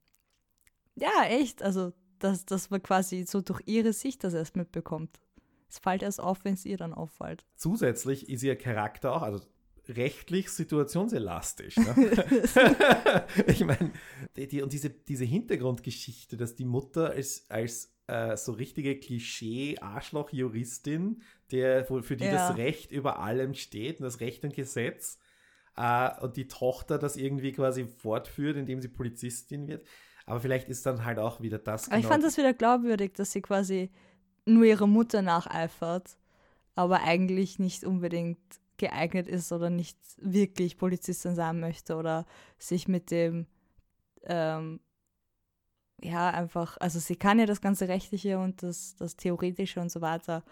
[0.95, 1.63] ja, echt.
[1.63, 5.19] Also, dass, dass man quasi so durch ihre Sicht das erst mitbekommt.
[5.67, 7.45] Es fällt erst auf, wenn es ihr dann auffällt.
[7.55, 9.39] Zusätzlich ist ihr Charakter auch, also
[9.95, 11.77] rechtlich situationselastisch.
[11.77, 11.95] Ne?
[13.47, 13.91] ich meine,
[14.35, 21.21] die, die, und diese, diese Hintergrundgeschichte, dass die Mutter als, als äh, so richtige Klischee-Arschloch-Juristin,
[21.51, 22.49] der, für die Ja.
[22.49, 25.19] das Recht über allem steht und das Recht und Gesetz,
[25.77, 29.85] äh, und die Tochter das irgendwie quasi fortführt, indem sie Polizistin wird.
[30.25, 31.87] Aber vielleicht ist dann halt auch wieder das.
[31.87, 33.89] Aber ich genau- fand das wieder glaubwürdig, dass sie quasi
[34.45, 36.17] nur ihrer Mutter nacheifert,
[36.75, 38.39] aber eigentlich nicht unbedingt
[38.77, 42.25] geeignet ist oder nicht wirklich Polizistin sein möchte oder
[42.57, 43.45] sich mit dem,
[44.23, 44.79] ähm,
[46.01, 50.01] ja, einfach, also sie kann ja das ganze Rechtliche und das, das Theoretische und so
[50.01, 50.43] weiter,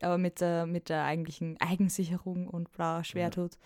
[0.00, 3.58] aber mit der, mit der eigentlichen Eigensicherung und bla schwer tut.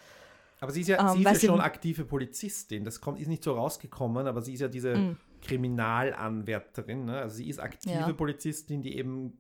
[0.60, 2.84] Aber sie ist ja, Ähm, sie ist ja schon aktive Polizistin.
[2.84, 5.16] Das kommt, ist nicht so rausgekommen, aber sie ist ja diese Mm.
[5.42, 7.04] Kriminalanwärterin.
[7.04, 7.18] Ne?
[7.18, 8.12] Also sie ist aktive Ja.
[8.12, 9.38] Polizistin, die eben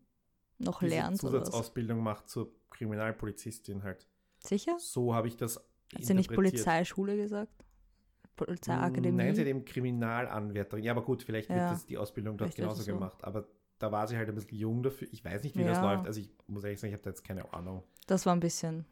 [0.58, 1.18] Noch lernt.
[1.18, 4.06] Zusatzausbildung macht zur Kriminalpolizistin halt.
[4.46, 4.76] Sicher?
[4.78, 5.56] So habe ich das
[5.94, 6.32] Hat sie nicht.
[6.32, 7.52] Polizeischule gesagt?
[8.36, 9.16] Polizeiakademie?
[9.16, 10.84] Nein, sie hat eben Kriminalanwärterin.
[10.84, 11.70] Ja, aber gut, vielleicht wird Ja.
[11.70, 12.92] das die Ausbildung dort Vielleicht genauso so.
[12.92, 13.22] gemacht.
[13.24, 13.46] Aber
[13.78, 15.08] da war sie halt ein bisschen jung dafür.
[15.10, 15.92] Ich weiß nicht, wie das Ja.
[15.94, 16.06] läuft.
[16.06, 17.82] Also ich muss ehrlich sagen, ich habe da jetzt keine Ahnung.
[18.06, 18.84] Das war ein bisschen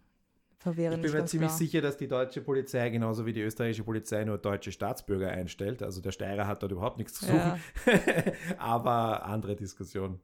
[0.57, 1.03] Ich verwirrend.
[1.03, 1.59] bin nicht mir ziemlich klar.
[1.59, 5.83] sicher, dass die deutsche Polizei genauso wie die österreichische Polizei nur deutsche Staatsbürger einstellt.
[5.83, 7.39] Also der Steirer hat dort überhaupt nichts zu suchen.
[7.39, 7.59] Ja.
[8.59, 10.21] Aber andere Diskussion.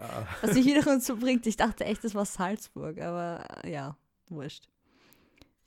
[0.00, 3.96] Äh, Was mich wiederum so bringt, ich dachte echt, das war Salzburg, aber äh, ja,
[4.28, 4.68] wurscht.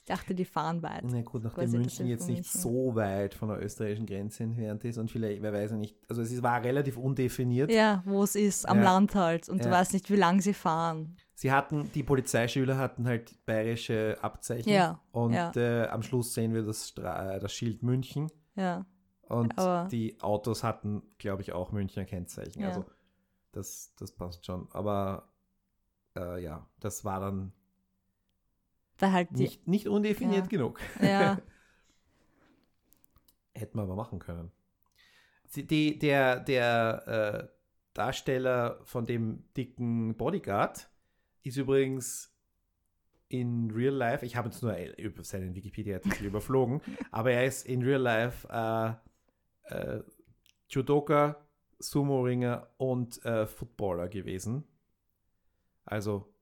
[0.05, 1.03] Ich dachte, die fahren weit.
[1.05, 2.59] Na gut, nachdem München jetzt nicht München.
[2.61, 6.21] so weit von der österreichischen Grenze entfernt ist und vielleicht, wer weiß ja nicht, also
[6.21, 7.71] es war relativ undefiniert.
[7.71, 8.83] Ja, wo es ist, am Ja.
[8.83, 9.47] Land halt.
[9.47, 9.75] Und du Ja.
[9.75, 11.15] weißt nicht, wie lang sie fahren.
[11.35, 15.51] Sie hatten, die Polizeischüler hatten halt bayerische Abzeichen Ja, und ja.
[15.55, 18.85] Äh, am Schluss sehen wir das, Stra äh, das Schild München Ja,
[19.29, 22.61] und Aber- die Autos hatten, glaube ich, auch Münchner Kennzeichen.
[22.65, 22.83] Also
[23.53, 24.67] das, das passt schon.
[24.71, 25.29] Aber
[26.17, 27.53] äh, ja, das war dann
[28.99, 30.49] weil halt nicht, nicht undefiniert Ja.
[30.49, 30.79] genug.
[31.01, 31.39] Ja,
[33.55, 34.51] Hätten wir aber machen können.
[35.55, 37.47] Die, der der äh,
[37.93, 40.89] Darsteller von dem dicken Bodyguard
[41.43, 42.35] ist übrigens
[43.29, 46.81] in Real Life, ich habe jetzt nur über seinen Wikipedia-Artikel überflogen,
[47.11, 50.03] aber er ist in Real Life äh, äh,
[50.69, 51.45] Judoka,
[51.79, 54.63] Sumo-Ringer und äh, Footballer gewesen.
[55.85, 56.33] Also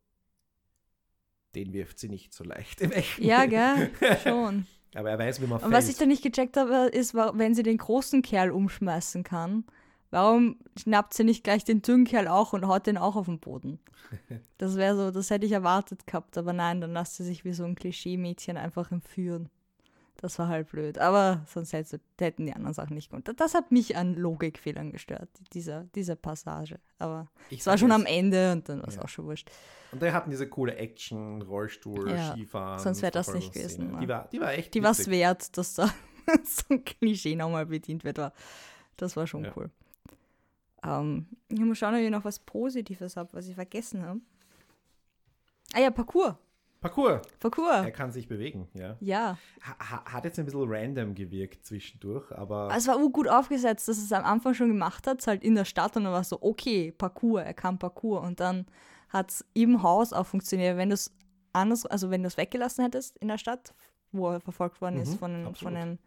[1.55, 3.91] den wirft sie nicht so leicht im echten Ja, gell?
[4.23, 4.65] Schon.
[4.95, 6.01] Aber er weiß, wie man Und was ich fällt.
[6.01, 9.63] da nicht gecheckt habe, ist, wa- wenn sie den großen Kerl umschmeißen kann,
[10.09, 13.39] warum schnappt sie nicht gleich den dünnen Kerl auch und haut den auch auf den
[13.39, 13.79] Boden?
[14.57, 17.53] Das wäre so, das hätte ich erwartet gehabt, aber nein, dann lässt sie sich wie
[17.53, 19.49] so ein Klischee-Mädchen einfach entführen.
[20.21, 20.99] Das war halt blöd.
[20.99, 23.23] Aber sonst hätte, hätten die anderen Sachen nicht gut.
[23.39, 26.79] Das hat mich an Logikfehlern gestört, dieser, diese Passage.
[26.99, 27.95] Aber Ich es war schon es.
[27.95, 29.01] am Ende und dann war es Ja.
[29.01, 29.49] auch schon wurscht.
[29.91, 32.79] Und wir hatten diese coole Action, Rollstuhl, Ja, Skifahren.
[32.79, 33.87] sonst wär das nicht Verfolgungsszene.
[33.87, 33.99] gewesen, ne?
[34.05, 35.87] Die war, die war echt Die war es wert, dass da
[36.43, 38.19] so ein Klischee nochmal bedient wird.
[38.97, 39.53] Das war schon Ja.
[39.55, 39.71] cool.
[40.83, 44.19] Ähm, ich muss schauen, ob ich noch was Positives habe, was ich vergessen habe.
[45.73, 46.35] Ah ja, Parcours.
[46.81, 47.21] Parcours.
[47.39, 47.85] Parcours.
[47.85, 48.97] Er kann sich bewegen, ja.
[48.99, 53.87] Ja, Ha- ha- Hat jetzt ein bisschen random gewirkt zwischendurch, aber es war gut aufgesetzt,
[53.87, 56.29] dass es am Anfang schon gemacht hat, halt in der Stadt und dann war es
[56.29, 58.25] so, okay, Parcours, er kann Parcours.
[58.25, 58.65] Und dann
[59.09, 60.75] hat es im Haus auch funktioniert.
[60.77, 61.13] Wenn du es
[61.53, 63.73] anders, also wenn du es weggelassen hättest in der Stadt,
[64.11, 65.57] wo er verfolgt worden ist Mhm, von, den- absolut.
[65.57, 65.99] von den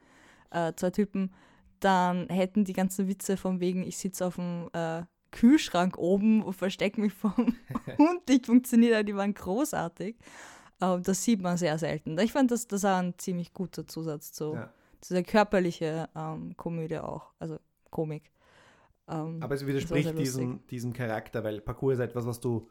[0.51, 1.33] äh, zwei Typen,
[1.81, 6.55] dann hätten die ganzen Witze von wegen, ich sitze auf dem äh, Kühlschrank oben und
[6.55, 7.33] verstecke mich vom
[7.99, 10.17] Hund nicht funktioniert, die waren großartig.
[10.93, 12.19] Ähm, das sieht man sehr selten.
[12.19, 14.71] Ich fand, das, das war ein ziemlich guter Zusatz zu, Ja.
[15.01, 17.59] zu der körperliche ähm, Komödie auch, also
[17.91, 18.31] Komik.
[19.09, 22.69] Ähm, Aber es das widerspricht diesem, diesem Charakter, weil Parcours ist etwas, was du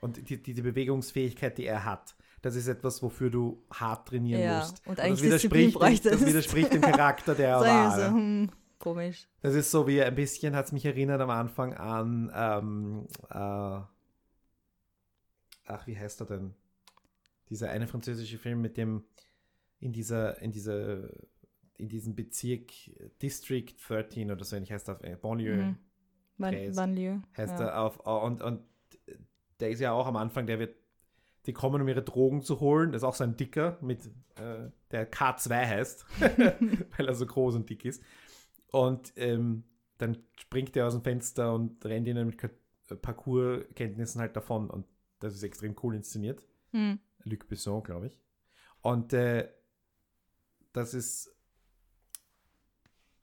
[0.00, 4.42] und die, die, die Bewegungsfähigkeit, die er hat, das ist etwas, wofür du hart trainieren
[4.42, 4.86] Ja, musst.
[4.86, 7.96] und das eigentlich widerspricht, Disziplin dem, das widerspricht dem Charakter, der er war.
[7.96, 9.26] so, hm, komisch.
[9.42, 13.80] Das ist so wie ein bisschen, hat es mich erinnert am Anfang an, ähm, äh,
[15.66, 16.54] ach, wie heißt er denn?
[17.50, 19.04] Dieser eine französische Film mit dem,
[19.80, 21.08] in dieser, in dieser,
[21.76, 22.72] in diesem Bezirk
[23.22, 25.56] District 13 oder so, ähnlich heißt das, äh, Bonlieu.
[25.56, 25.76] Mhm.
[26.36, 26.76] Van, Käse.
[26.76, 27.18] Vanlieu.
[27.36, 27.66] heißt ja.
[27.66, 28.62] er auf und, und
[29.60, 30.76] der ist ja auch am Anfang, der wird,
[31.46, 32.92] die kommen, um ihre Drogen zu holen.
[32.92, 36.06] Das ist auch so ein Dicker mit, äh, der K2 heißt,
[36.96, 38.02] weil er so groß und dick ist.
[38.70, 39.64] Und ähm,
[39.98, 44.70] dann springt er aus dem Fenster und rennt ihnen mit äh, Parcours-Kenntnissen halt davon.
[44.70, 44.86] Und
[45.20, 46.46] das ist extrem cool inszeniert.
[46.72, 46.98] Hm.
[47.24, 48.18] Luc Besson, glaube ich.
[48.80, 49.48] Und äh,
[50.72, 51.34] das ist,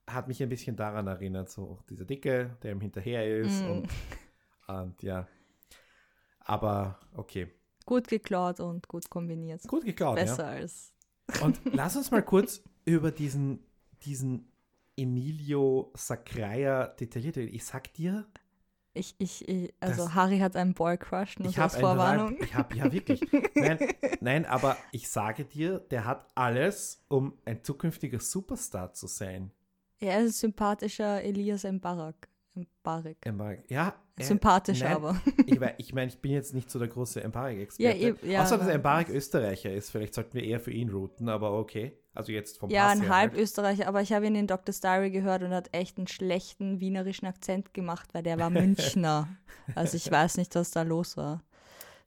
[0.08, 3.72] hat mich ein bisschen daran erinnert, so dieser Dicke, der ihm hinterher ist Mm.
[3.72, 3.90] und,
[4.68, 5.28] und ja.
[6.40, 7.52] Aber okay.
[7.86, 9.64] Gut geklaut und gut kombiniert.
[9.68, 10.92] Gut geklaut, Besser als.
[11.34, 11.42] ja.
[11.42, 13.66] Und lass uns mal kurz über diesen,
[14.04, 14.52] diesen
[14.96, 17.54] Emilio Sacraia detailliert reden.
[17.54, 18.28] Ich sag dir,
[18.96, 22.38] Ich, ich, ich also Das- Harry hat einen Boy-Crush, nur ich als habe Vorwarnung.
[22.42, 23.22] Ich habe, ja wirklich.
[23.56, 23.78] Nein,
[24.22, 29.52] nein, aber ich sage dir, der hat alles, um ein zukünftiger Superstar zu sein.
[30.00, 32.28] Er ist ein sympathischer Elias Mbarak.
[32.54, 33.18] Mbarak.
[33.34, 35.22] Mag- Ja, er- Sympathischer nein, aber.
[35.46, 37.98] Ich meine, ich, mein, ich bin jetzt nicht so der große Embarek-Experte.
[38.24, 38.68] Ja, ja, Außer, dass.
[38.70, 39.90] Embarek Österreicher ist.
[39.92, 41.98] Vielleicht sollten wir eher für ihn routen, aber okay.
[42.16, 43.42] Also jetzt vom Ja, Pass ein her halb halt.
[43.42, 44.74] Österreicher, aber ich habe ihn in Dr.
[44.74, 49.28] Diary gehört und hat echt einen schlechten wienerischen Akzent gemacht, weil der war Münchner.
[49.76, 51.44] also ich weiß nicht, was da los war.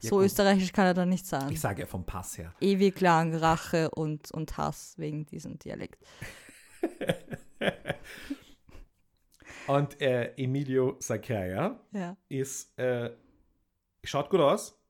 [0.00, 0.24] Ja, So gut.
[0.26, 1.50] österreichisch kann er doch nicht sein.
[1.50, 2.54] Ich sage ja vom Pass her.
[2.60, 6.02] Ewig lang Rache und, und Hass wegen diesem Dialekt.
[9.66, 12.16] Und äh, Emilio Sacraia Ja.
[12.28, 13.10] ist, äh,
[14.02, 14.80] schaut gut aus,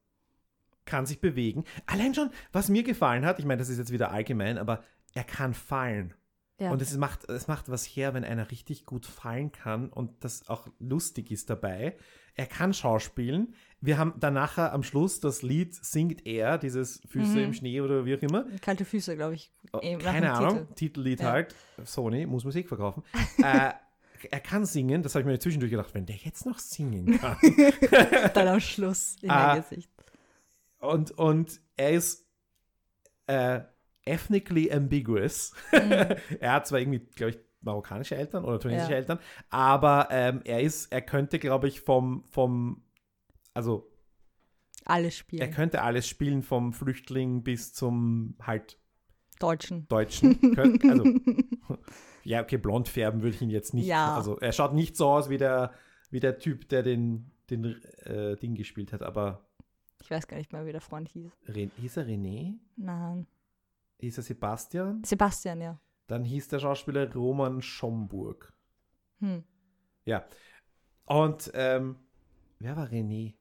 [0.85, 1.65] kann sich bewegen.
[1.87, 4.85] Allein schon, was mir gefallen hat, ich meine, das ist jetzt wieder allgemein, aber
[5.15, 6.15] er kann fallen.
[6.59, 6.71] ja.
[6.71, 10.49] Und es macht, es macht was her, wenn einer richtig gut fallen kann und das
[10.49, 11.97] auch lustig ist dabei.
[12.35, 13.55] Er kann schauspielen.
[13.81, 17.45] Wir haben dann nachher am Schluss das Lied singt er, dieses Füße Mhm.
[17.45, 18.45] im Schnee oder wie auch immer.
[18.61, 19.53] Kalte Füße, glaube ich.
[19.73, 20.75] Oh, Eh, Keine Ahnung, Titel.
[20.75, 21.31] Titellied Ja.
[21.33, 21.55] halt.
[21.85, 23.03] Sony muss Musik verkaufen.
[23.43, 23.73] äh,
[24.31, 27.37] er kann singen, das habe ich mir zwischendurch gedacht, wenn der jetzt noch singen kann.
[28.35, 29.55] Dann am Schluss in Ah.
[29.55, 29.91] mein Gesicht.
[30.81, 32.25] und, und er ist
[33.27, 33.61] äh,
[34.09, 35.53] ethnically ambiguous.
[35.73, 38.97] er hat zwar irgendwie, glaube ich, marokkanische Eltern oder tunesische Ja.
[38.99, 39.19] Eltern,
[39.51, 42.85] aber ähm, er ist, er könnte, glaube ich, vom, vom,
[43.53, 43.91] also
[44.85, 45.43] Alles spielen.
[45.43, 48.79] er könnte alles spielen, vom Flüchtling bis zum halt
[49.41, 49.87] Deutschen.
[49.89, 50.39] Deutschen.
[50.89, 51.05] Also,
[52.25, 53.87] ja, okay, blond färben würde ich ihn jetzt nicht.
[53.87, 54.15] Ja.
[54.17, 55.73] Also er schaut nicht so aus wie der,
[56.11, 57.65] wie der Typ, der den, den
[58.05, 59.49] äh, Ding gespielt hat, aber
[60.01, 61.31] Ich weiß gar nicht mehr, wie der Freund hieß.
[61.49, 62.55] Ren hieß er René?
[62.77, 63.27] Nein.
[63.99, 65.03] Hieß er Sebastian?
[65.05, 65.81] Sebastian, ja.
[66.07, 68.53] Dann hieß der Schauspieler Roman Schomburg.
[69.19, 69.45] Hm.
[70.05, 70.25] Ja.
[71.05, 71.97] Und ähm,
[72.59, 73.35] wer war René?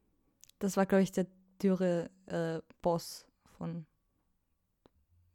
[0.59, 1.27] Das war, glaube ich, der
[1.61, 3.27] dürre äh, Boss
[3.57, 3.85] von.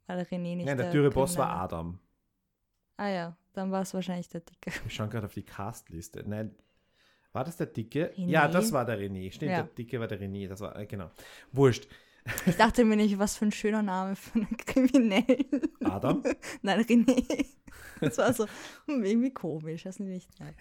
[0.07, 1.49] Der René nicht Nein, der dürre Boss war?
[1.49, 1.99] Adam.
[2.97, 4.71] Ah ja, dann war es wahrscheinlich der Dicke.
[4.83, 6.23] Wir schauen gerade auf die Castliste.
[6.27, 6.55] Nein,
[7.31, 8.13] war das der Dicke?
[8.15, 8.29] René?
[8.29, 9.31] Ja, das war der René.
[9.31, 9.63] Stimmt, Ja.
[9.63, 10.47] der Dicke war der René.
[10.47, 11.09] Das war, äh, genau.
[11.51, 11.87] Wurscht.
[12.45, 15.61] Ich dachte mir nicht, was für ein schöner Name für einen Kriminellen.
[15.83, 16.23] Adam?
[16.61, 17.45] Nein, René.
[17.99, 18.45] Das war so
[18.87, 20.29] hm, irgendwie komisch, weiß nicht.
[20.39, 20.53] Nein.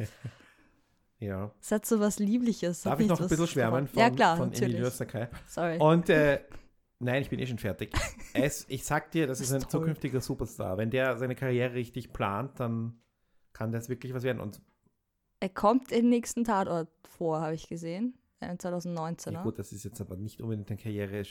[1.18, 1.52] Ja.
[1.60, 2.82] Es hat so was Liebliches.
[2.82, 4.52] Darf ich noch ein bisschen schwärmen von, Ja, klar, von.
[4.52, 5.28] Emilio Sakai?
[5.46, 5.78] Sorry.
[5.78, 6.40] Und äh,
[6.98, 7.92] nein, ich bin eh schon fertig.
[8.34, 9.82] Es, ich sag dir, das ist Das ein ist toll.
[9.82, 10.78] zukünftiger Superstar.
[10.78, 13.00] Wenn der seine Karriere richtig plant, dann
[13.52, 14.40] kann das wirklich was werden.
[14.40, 14.60] Und
[15.38, 18.18] er kommt im nächsten Tatort vor, habe ich gesehen.
[18.42, 19.32] Äh, 2019.
[19.32, 19.44] ja, ne?
[19.44, 21.22] gut, das ist jetzt aber nicht unbedingt eine Karriere.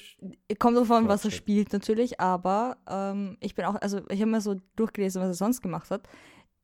[0.59, 4.41] Kommt davon, was er spielt natürlich, aber ähm, ich bin auch, also ich habe mir
[4.41, 6.07] so durchgelesen, was er sonst gemacht hat.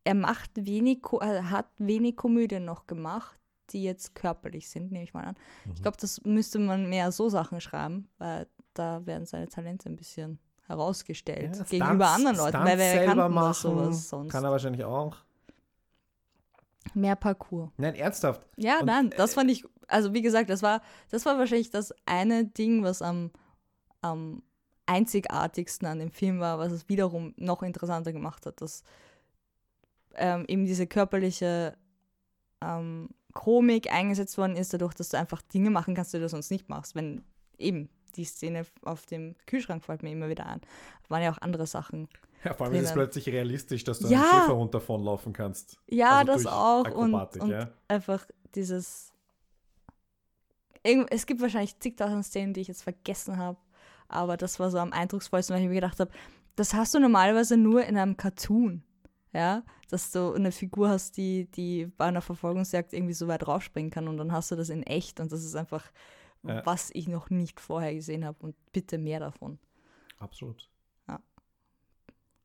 [0.03, 3.37] Er macht wenig, er hat wenig Komödien noch gemacht,
[3.71, 5.35] die jetzt körperlich sind, nehme ich mal an.
[5.65, 5.73] Mhm.
[5.75, 9.95] Ich glaube, das müsste man mehr so Sachen schreiben, weil da werden seine Talente ein
[9.97, 14.09] bisschen herausgestellt Ja, gegenüber Stunts- anderen Leuten, weil Stunts wer selber kann das machen, sowas
[14.09, 14.31] sonst?
[14.31, 15.17] Kann er wahrscheinlich auch.
[16.93, 17.69] Mehr Parcours.
[17.77, 18.45] Nein, ernsthaft.
[18.55, 21.93] Ja, Und, nein, das fand ich, also wie gesagt, das war, das war wahrscheinlich das
[22.05, 23.31] eine Ding, was am,
[24.01, 24.43] am
[24.85, 28.83] einzigartigsten an dem Film war, was es wiederum noch interessanter gemacht hat, dass
[30.15, 31.77] ähm, eben diese körperliche
[32.61, 36.49] ähm, Komik eingesetzt worden ist, dadurch, dass du einfach Dinge machen kannst, die du sonst
[36.49, 36.95] nicht machst.
[36.95, 37.23] Wenn
[37.57, 40.61] eben die Szene auf dem Kühlschrank fällt mir immer wieder an.
[41.07, 42.07] Waren ja auch andere Sachen.
[42.43, 43.03] Ja, vor allem ist es drinnen.
[43.05, 44.21] plötzlich realistisch, dass du Ja.
[44.21, 45.77] einen Schäferhund davonlaufen kannst.
[45.87, 46.89] Ja, Also das auch.
[46.91, 47.69] Und, und ja.
[47.87, 48.25] einfach
[48.55, 49.11] dieses.
[51.09, 53.57] Es gibt wahrscheinlich zigtausend Szenen, die ich jetzt vergessen habe,
[54.07, 56.11] aber das war so am eindrucksvollsten, weil ich mir gedacht habe,
[56.55, 58.83] das hast du normalerweise nur in einem Cartoon.
[59.33, 63.91] Ja, dass du eine Figur hast, die, die bei einer Verfolgungsjagd irgendwie so weit raufspringen
[63.91, 65.91] kann und dann hast du das in echt und das ist einfach,
[66.43, 66.65] Ja.
[66.65, 69.59] was ich noch nicht vorher gesehen habe und bitte mehr davon.
[70.19, 70.69] Absolut.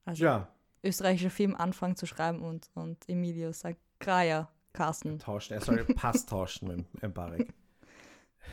[0.05, 0.49] Also Ja,
[0.83, 5.19] österreichischer Film anfangen zu schreiben und, und Emilio sagt, Graja, Carsten.
[5.21, 5.55] tauschen.
[5.55, 7.55] Er soll Pass tauschen mit Barek.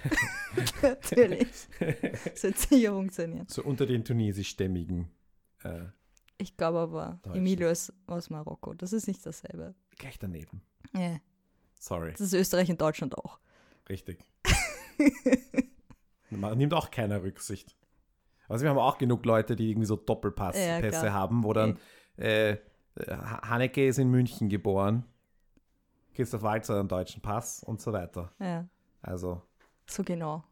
[0.81, 1.47] Natürlich.
[2.23, 3.45] Das wird sicher funktionieren.
[3.49, 5.09] So unter den tunesischstämmigen.
[5.63, 5.85] Äh,
[6.37, 7.19] Ich glaube aber.
[7.33, 8.73] Emilio ist aus Marokko.
[8.73, 9.75] Das ist nicht dasselbe.
[9.97, 10.61] gleich daneben.
[10.95, 11.17] Ja.
[11.79, 12.11] Sorry.
[12.11, 13.39] Das ist Österreich und Deutschland auch.
[13.89, 14.19] Richtig.
[16.29, 17.75] Man nimmt auch keiner Rücksicht.
[18.47, 20.59] Also wir haben auch genug Leute, die irgendwie so Doppelpässe
[21.07, 21.77] Ja, haben, wo dann
[22.17, 22.57] äh,
[22.99, 25.05] Ha- Haneke ist in München geboren,
[26.13, 28.31] Christoph Walzer hat einen deutschen Pass und so weiter.
[28.39, 28.67] Ja,
[29.01, 29.41] Also
[29.89, 30.43] so genau.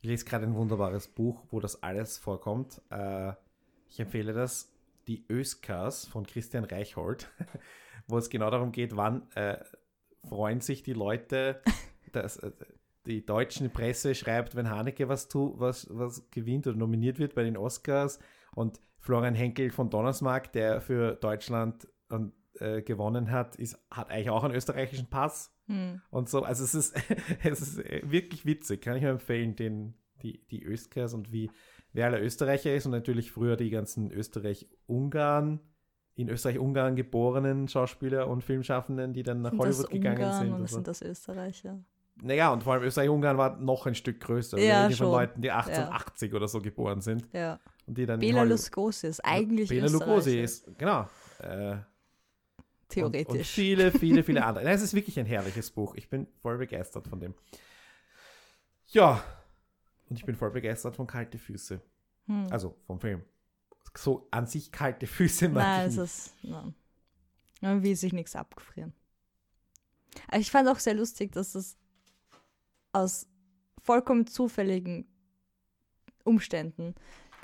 [0.00, 2.80] ich lese gerade ein wunderbares Buch, wo das alles vorkommt.
[2.90, 3.32] Äh,
[3.88, 4.72] ich empfehle das,
[5.06, 7.30] die Öskars von Christian Reichhold,
[8.06, 9.58] wo es genau darum geht, wann äh,
[10.28, 11.62] freuen sich die Leute,
[12.12, 12.52] dass äh,
[13.06, 17.42] die deutsche Presse schreibt, wenn Haneke was, tu, was, was gewinnt oder nominiert wird bei
[17.42, 18.18] den Oscars
[18.54, 24.30] und Florian Henkel von Donnersmarck, der für Deutschland ähm, äh, gewonnen hat, ist, hat eigentlich
[24.30, 26.00] auch einen österreichischen Pass Hm.
[26.10, 26.42] und so.
[26.42, 26.94] Also es ist,
[27.44, 27.78] es ist
[28.10, 31.50] wirklich witzig, kann ich nur empfehlen, den, die, die Öskars und wie
[31.92, 35.60] wer aller Österreicher ist und natürlich früher die ganzen Österreich-Ungarn,
[36.16, 40.48] in Österreich-Ungarn geborenen Schauspieler und Filmschaffenden, die dann nach Sind Hollywood gegangen Ungarn sind.
[40.52, 40.74] oder Und so.
[40.76, 41.78] sind das Österreicher?
[42.22, 44.58] Naja, und vor allem Österreich-Ungarn war noch ein Stück größer.
[44.58, 45.06] Wir Ja, reden von.
[45.10, 47.58] Leuten, die 1880 oder so geboren sind Ja.
[47.86, 51.08] und die dann Bela Lugosi ist eigentlich Bela Lugosi ist, genau.
[51.38, 51.76] Äh,
[52.90, 53.28] Theoretisch.
[53.28, 54.64] Und, und viele, viele, viele andere.
[54.64, 55.94] Nein, es ist wirklich ein herrliches Buch.
[55.94, 57.34] Ich bin voll begeistert von dem.
[58.88, 59.24] Ja.
[60.08, 61.80] Und ich bin voll begeistert von Kalte Füße.
[62.26, 62.46] Hm.
[62.50, 63.22] Also vom Film.
[63.96, 66.04] So an sich kalte Füße mag Nein, ich es nicht.
[66.04, 66.44] ist.
[66.44, 66.74] Nein.
[67.60, 68.92] Man will sich nichts abgefrieren.
[70.28, 71.76] Aber ich fand auch sehr lustig, dass das
[72.92, 73.26] aus
[73.82, 75.06] vollkommen zufälligen
[76.24, 76.94] Umständen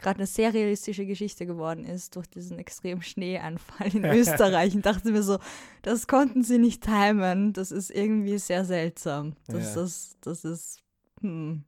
[0.01, 4.75] gerade eine sehr realistische Geschichte geworden ist durch diesen extremen Schneeanfall in Österreich.
[4.75, 5.39] Und dachte mir so,
[5.83, 7.53] das konnten sie nicht timen.
[7.53, 9.37] Das ist irgendwie sehr seltsam.
[9.49, 9.83] Das, Ja.
[9.83, 10.83] das, das ist.
[11.21, 11.65] Hm.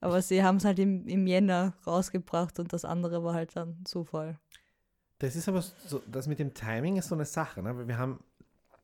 [0.00, 3.82] Aber sie haben es halt im, im Jänner rausgebracht und das andere war halt dann
[3.84, 4.38] Zufall.
[5.18, 7.62] Das ist aber so, das mit dem Timing ist so eine Sache.
[7.62, 7.74] Ne?
[7.76, 8.20] Weil wir haben,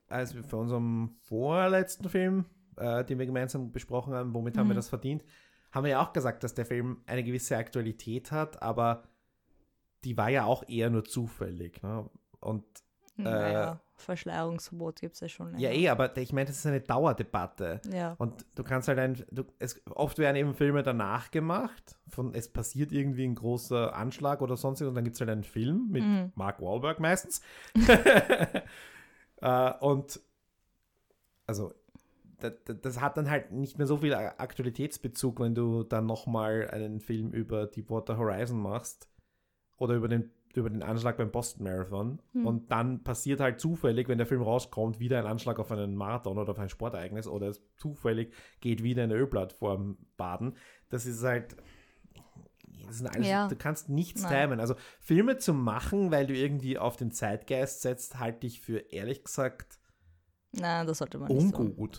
[0.09, 2.47] als wir für unserem vorletzten Film,
[2.77, 4.77] äh, den wir gemeinsam besprochen haben, womit haben wir Mhm.
[4.79, 5.23] das verdient,
[5.73, 9.05] haben wir ja auch gesagt, dass der Film eine gewisse Aktualität hat, aber
[10.05, 11.83] die war ja auch eher nur zufällig.
[11.83, 12.09] Ne?
[12.41, 12.65] Und
[13.17, 15.55] Naja, Verschleierungsverbot gibt es ja schon.
[15.55, 15.83] Äh, ja, länger.
[15.83, 17.81] eh, aber ich meine, das ist eine Dauerdebatte.
[17.93, 18.15] Ja.
[18.19, 22.49] Und du kannst halt ein, du, es, oft werden eben Filme danach gemacht, von es
[22.53, 26.03] passiert irgendwie ein großer Anschlag oder sonstiges und dann gibt es halt einen Film mit
[26.03, 26.33] Mhm.
[26.35, 27.43] Mark Wahlberg meistens.
[29.41, 30.21] äh, und
[31.47, 31.73] also
[32.43, 37.01] das, das hat dann halt nicht mehr so viel Aktualitätsbezug, wenn du dann nochmal einen
[37.01, 39.09] Film über Deepwater Horizon machst
[39.79, 42.47] oder über den über den Anschlag beim Boston Marathon Hm.
[42.47, 46.37] und dann passiert halt zufällig, wenn der Film rauskommt, wieder ein Anschlag auf einen Marathon
[46.37, 50.55] oder auf ein Sportereignis oder es zufällig geht wieder eine Ölplattform baden.
[50.91, 51.57] Das ist halt.
[52.87, 53.49] Alles, Ja.
[53.49, 54.43] Du kannst nichts Nein.
[54.43, 54.61] timen.
[54.61, 59.25] Also Filme zu machen, weil du irgendwie auf den Zeitgeist setzt, halte ich für ehrlich
[59.25, 59.79] gesagt
[60.53, 61.91] Nein, das sollte man nicht tun.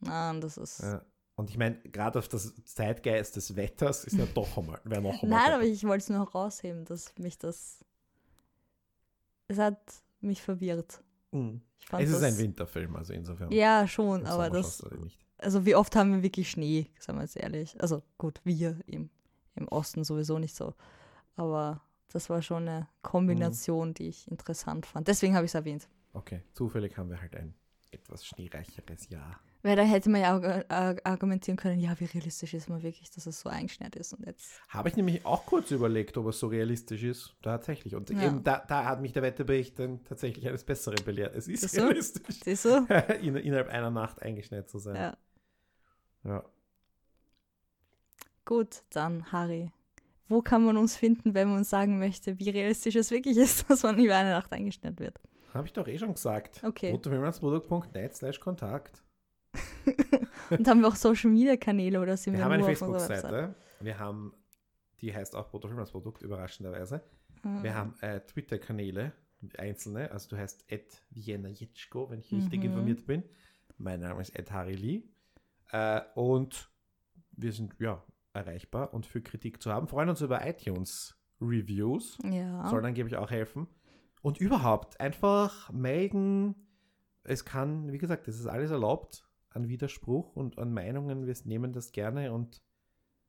[0.00, 0.80] Nein, das ist.
[0.80, 1.02] Ja.
[1.36, 5.22] Und ich meine, gerade auf das Zeitgeist des Wetters ist ja doch einmal, wäre noch
[5.22, 5.40] einmal.
[5.42, 7.84] Nein, aber ich wollte es nur herausheben, dass mich das.
[9.48, 9.80] Es hat
[10.20, 11.02] mich verwirrt.
[11.32, 11.62] Mhm.
[11.92, 13.50] Es ist ein Winterfilm, also insofern.
[13.50, 14.82] Ja, schon, aber das.
[15.38, 17.80] Also, wie oft haben wir wirklich Schnee, sagen wir jetzt ehrlich.
[17.80, 19.08] Also, gut, wir im,
[19.54, 20.74] im Osten sowieso nicht so.
[21.36, 21.80] Aber
[22.12, 23.94] das war schon eine Kombination, Mhm.
[23.94, 25.08] die ich interessant fand.
[25.08, 25.88] Deswegen habe ich es erwähnt.
[26.12, 27.54] Okay, zufällig haben wir halt ein
[27.90, 29.40] etwas schneereicheres Jahr.
[29.62, 33.10] Weil da hätte man ja auch äh, argumentieren können, ja, wie realistisch ist man wirklich,
[33.10, 34.14] dass es so eingeschneit ist.
[34.14, 34.58] Und jetzt.
[34.68, 37.34] Habe ich nämlich auch kurz überlegt, ob es so realistisch ist.
[37.42, 37.94] Tatsächlich.
[37.94, 38.22] Und Ja.
[38.26, 41.34] eben da, da hat mich der Wetterbericht dann tatsächlich eines Besseren belehrt.
[41.36, 42.86] Es ist Siehst realistisch, Siehst du?
[43.20, 44.96] in, innerhalb einer Nacht eingeschneit zu sein.
[44.96, 45.16] Ja.
[46.24, 46.44] Ja.
[48.46, 49.70] Gut, dann Harry.
[50.28, 53.64] Wo kann man uns finden, wenn man uns sagen möchte, wie realistisch es wirklich ist,
[53.68, 55.20] dass man über eine Nacht eingeschneit wird?
[55.52, 56.62] Habe ich doch eh schon gesagt.
[56.64, 56.92] Okay.
[58.14, 59.02] Slash Kontakt.
[60.50, 62.64] Und haben wir auch Social Media Kanäle oder sind Wir wir, haben eine?
[62.64, 63.54] Facebook-Seite.
[63.80, 64.34] Wir haben,
[65.00, 67.02] die heißt auch Bruttofilmlandsprodukt, überraschenderweise.
[67.42, 67.62] Ah.
[67.62, 69.12] Wir haben äh, Twitter-Kanäle,
[69.58, 70.10] einzelne.
[70.10, 72.66] Also du heißt Ed Vienna Jetschko, wenn ich richtig Mhm.
[72.66, 73.22] informiert bin.
[73.78, 75.02] Mein Name ist Ed Harry Lee.
[75.70, 76.70] Äh, und
[77.32, 78.02] wir sind ja
[78.32, 79.88] erreichbar und für Kritik zu haben.
[79.88, 82.18] Freuen uns über iTunes-Reviews.
[82.24, 82.68] Ja.
[82.68, 83.66] Soll dann, gebe ich auch helfen.
[84.22, 86.54] Und überhaupt einfach melden.
[87.24, 91.26] Es kann, wie gesagt, es ist alles erlaubt an Widerspruch und an Meinungen.
[91.26, 92.62] Wir nehmen das gerne und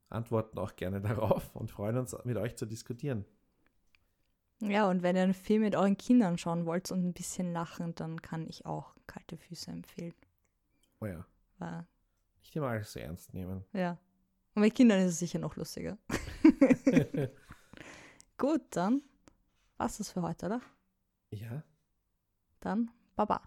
[0.09, 3.25] antworten auch gerne darauf und freuen uns, mit euch zu diskutieren.
[4.59, 7.95] ja, und wenn ihr einen Film mit euren Kindern schauen wollt und ein bisschen lachen,
[7.95, 10.13] dann kann ich auch Kalte Füße empfehlen.
[11.01, 11.25] Oh ja,
[11.57, 11.85] Weil,
[12.41, 13.65] nicht immer alles so ernst nehmen.
[13.73, 13.97] ja.
[14.53, 15.97] Und mit Kindern ist es sicher noch lustiger.
[18.37, 19.01] Gut, dann
[19.77, 20.61] war's das für heute, oder?
[21.31, 21.63] ja,
[22.59, 23.41] Dann Baba.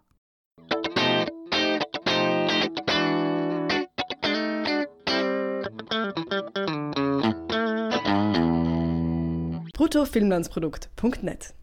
[9.84, 11.54] bruttofilmlandsprodukt.net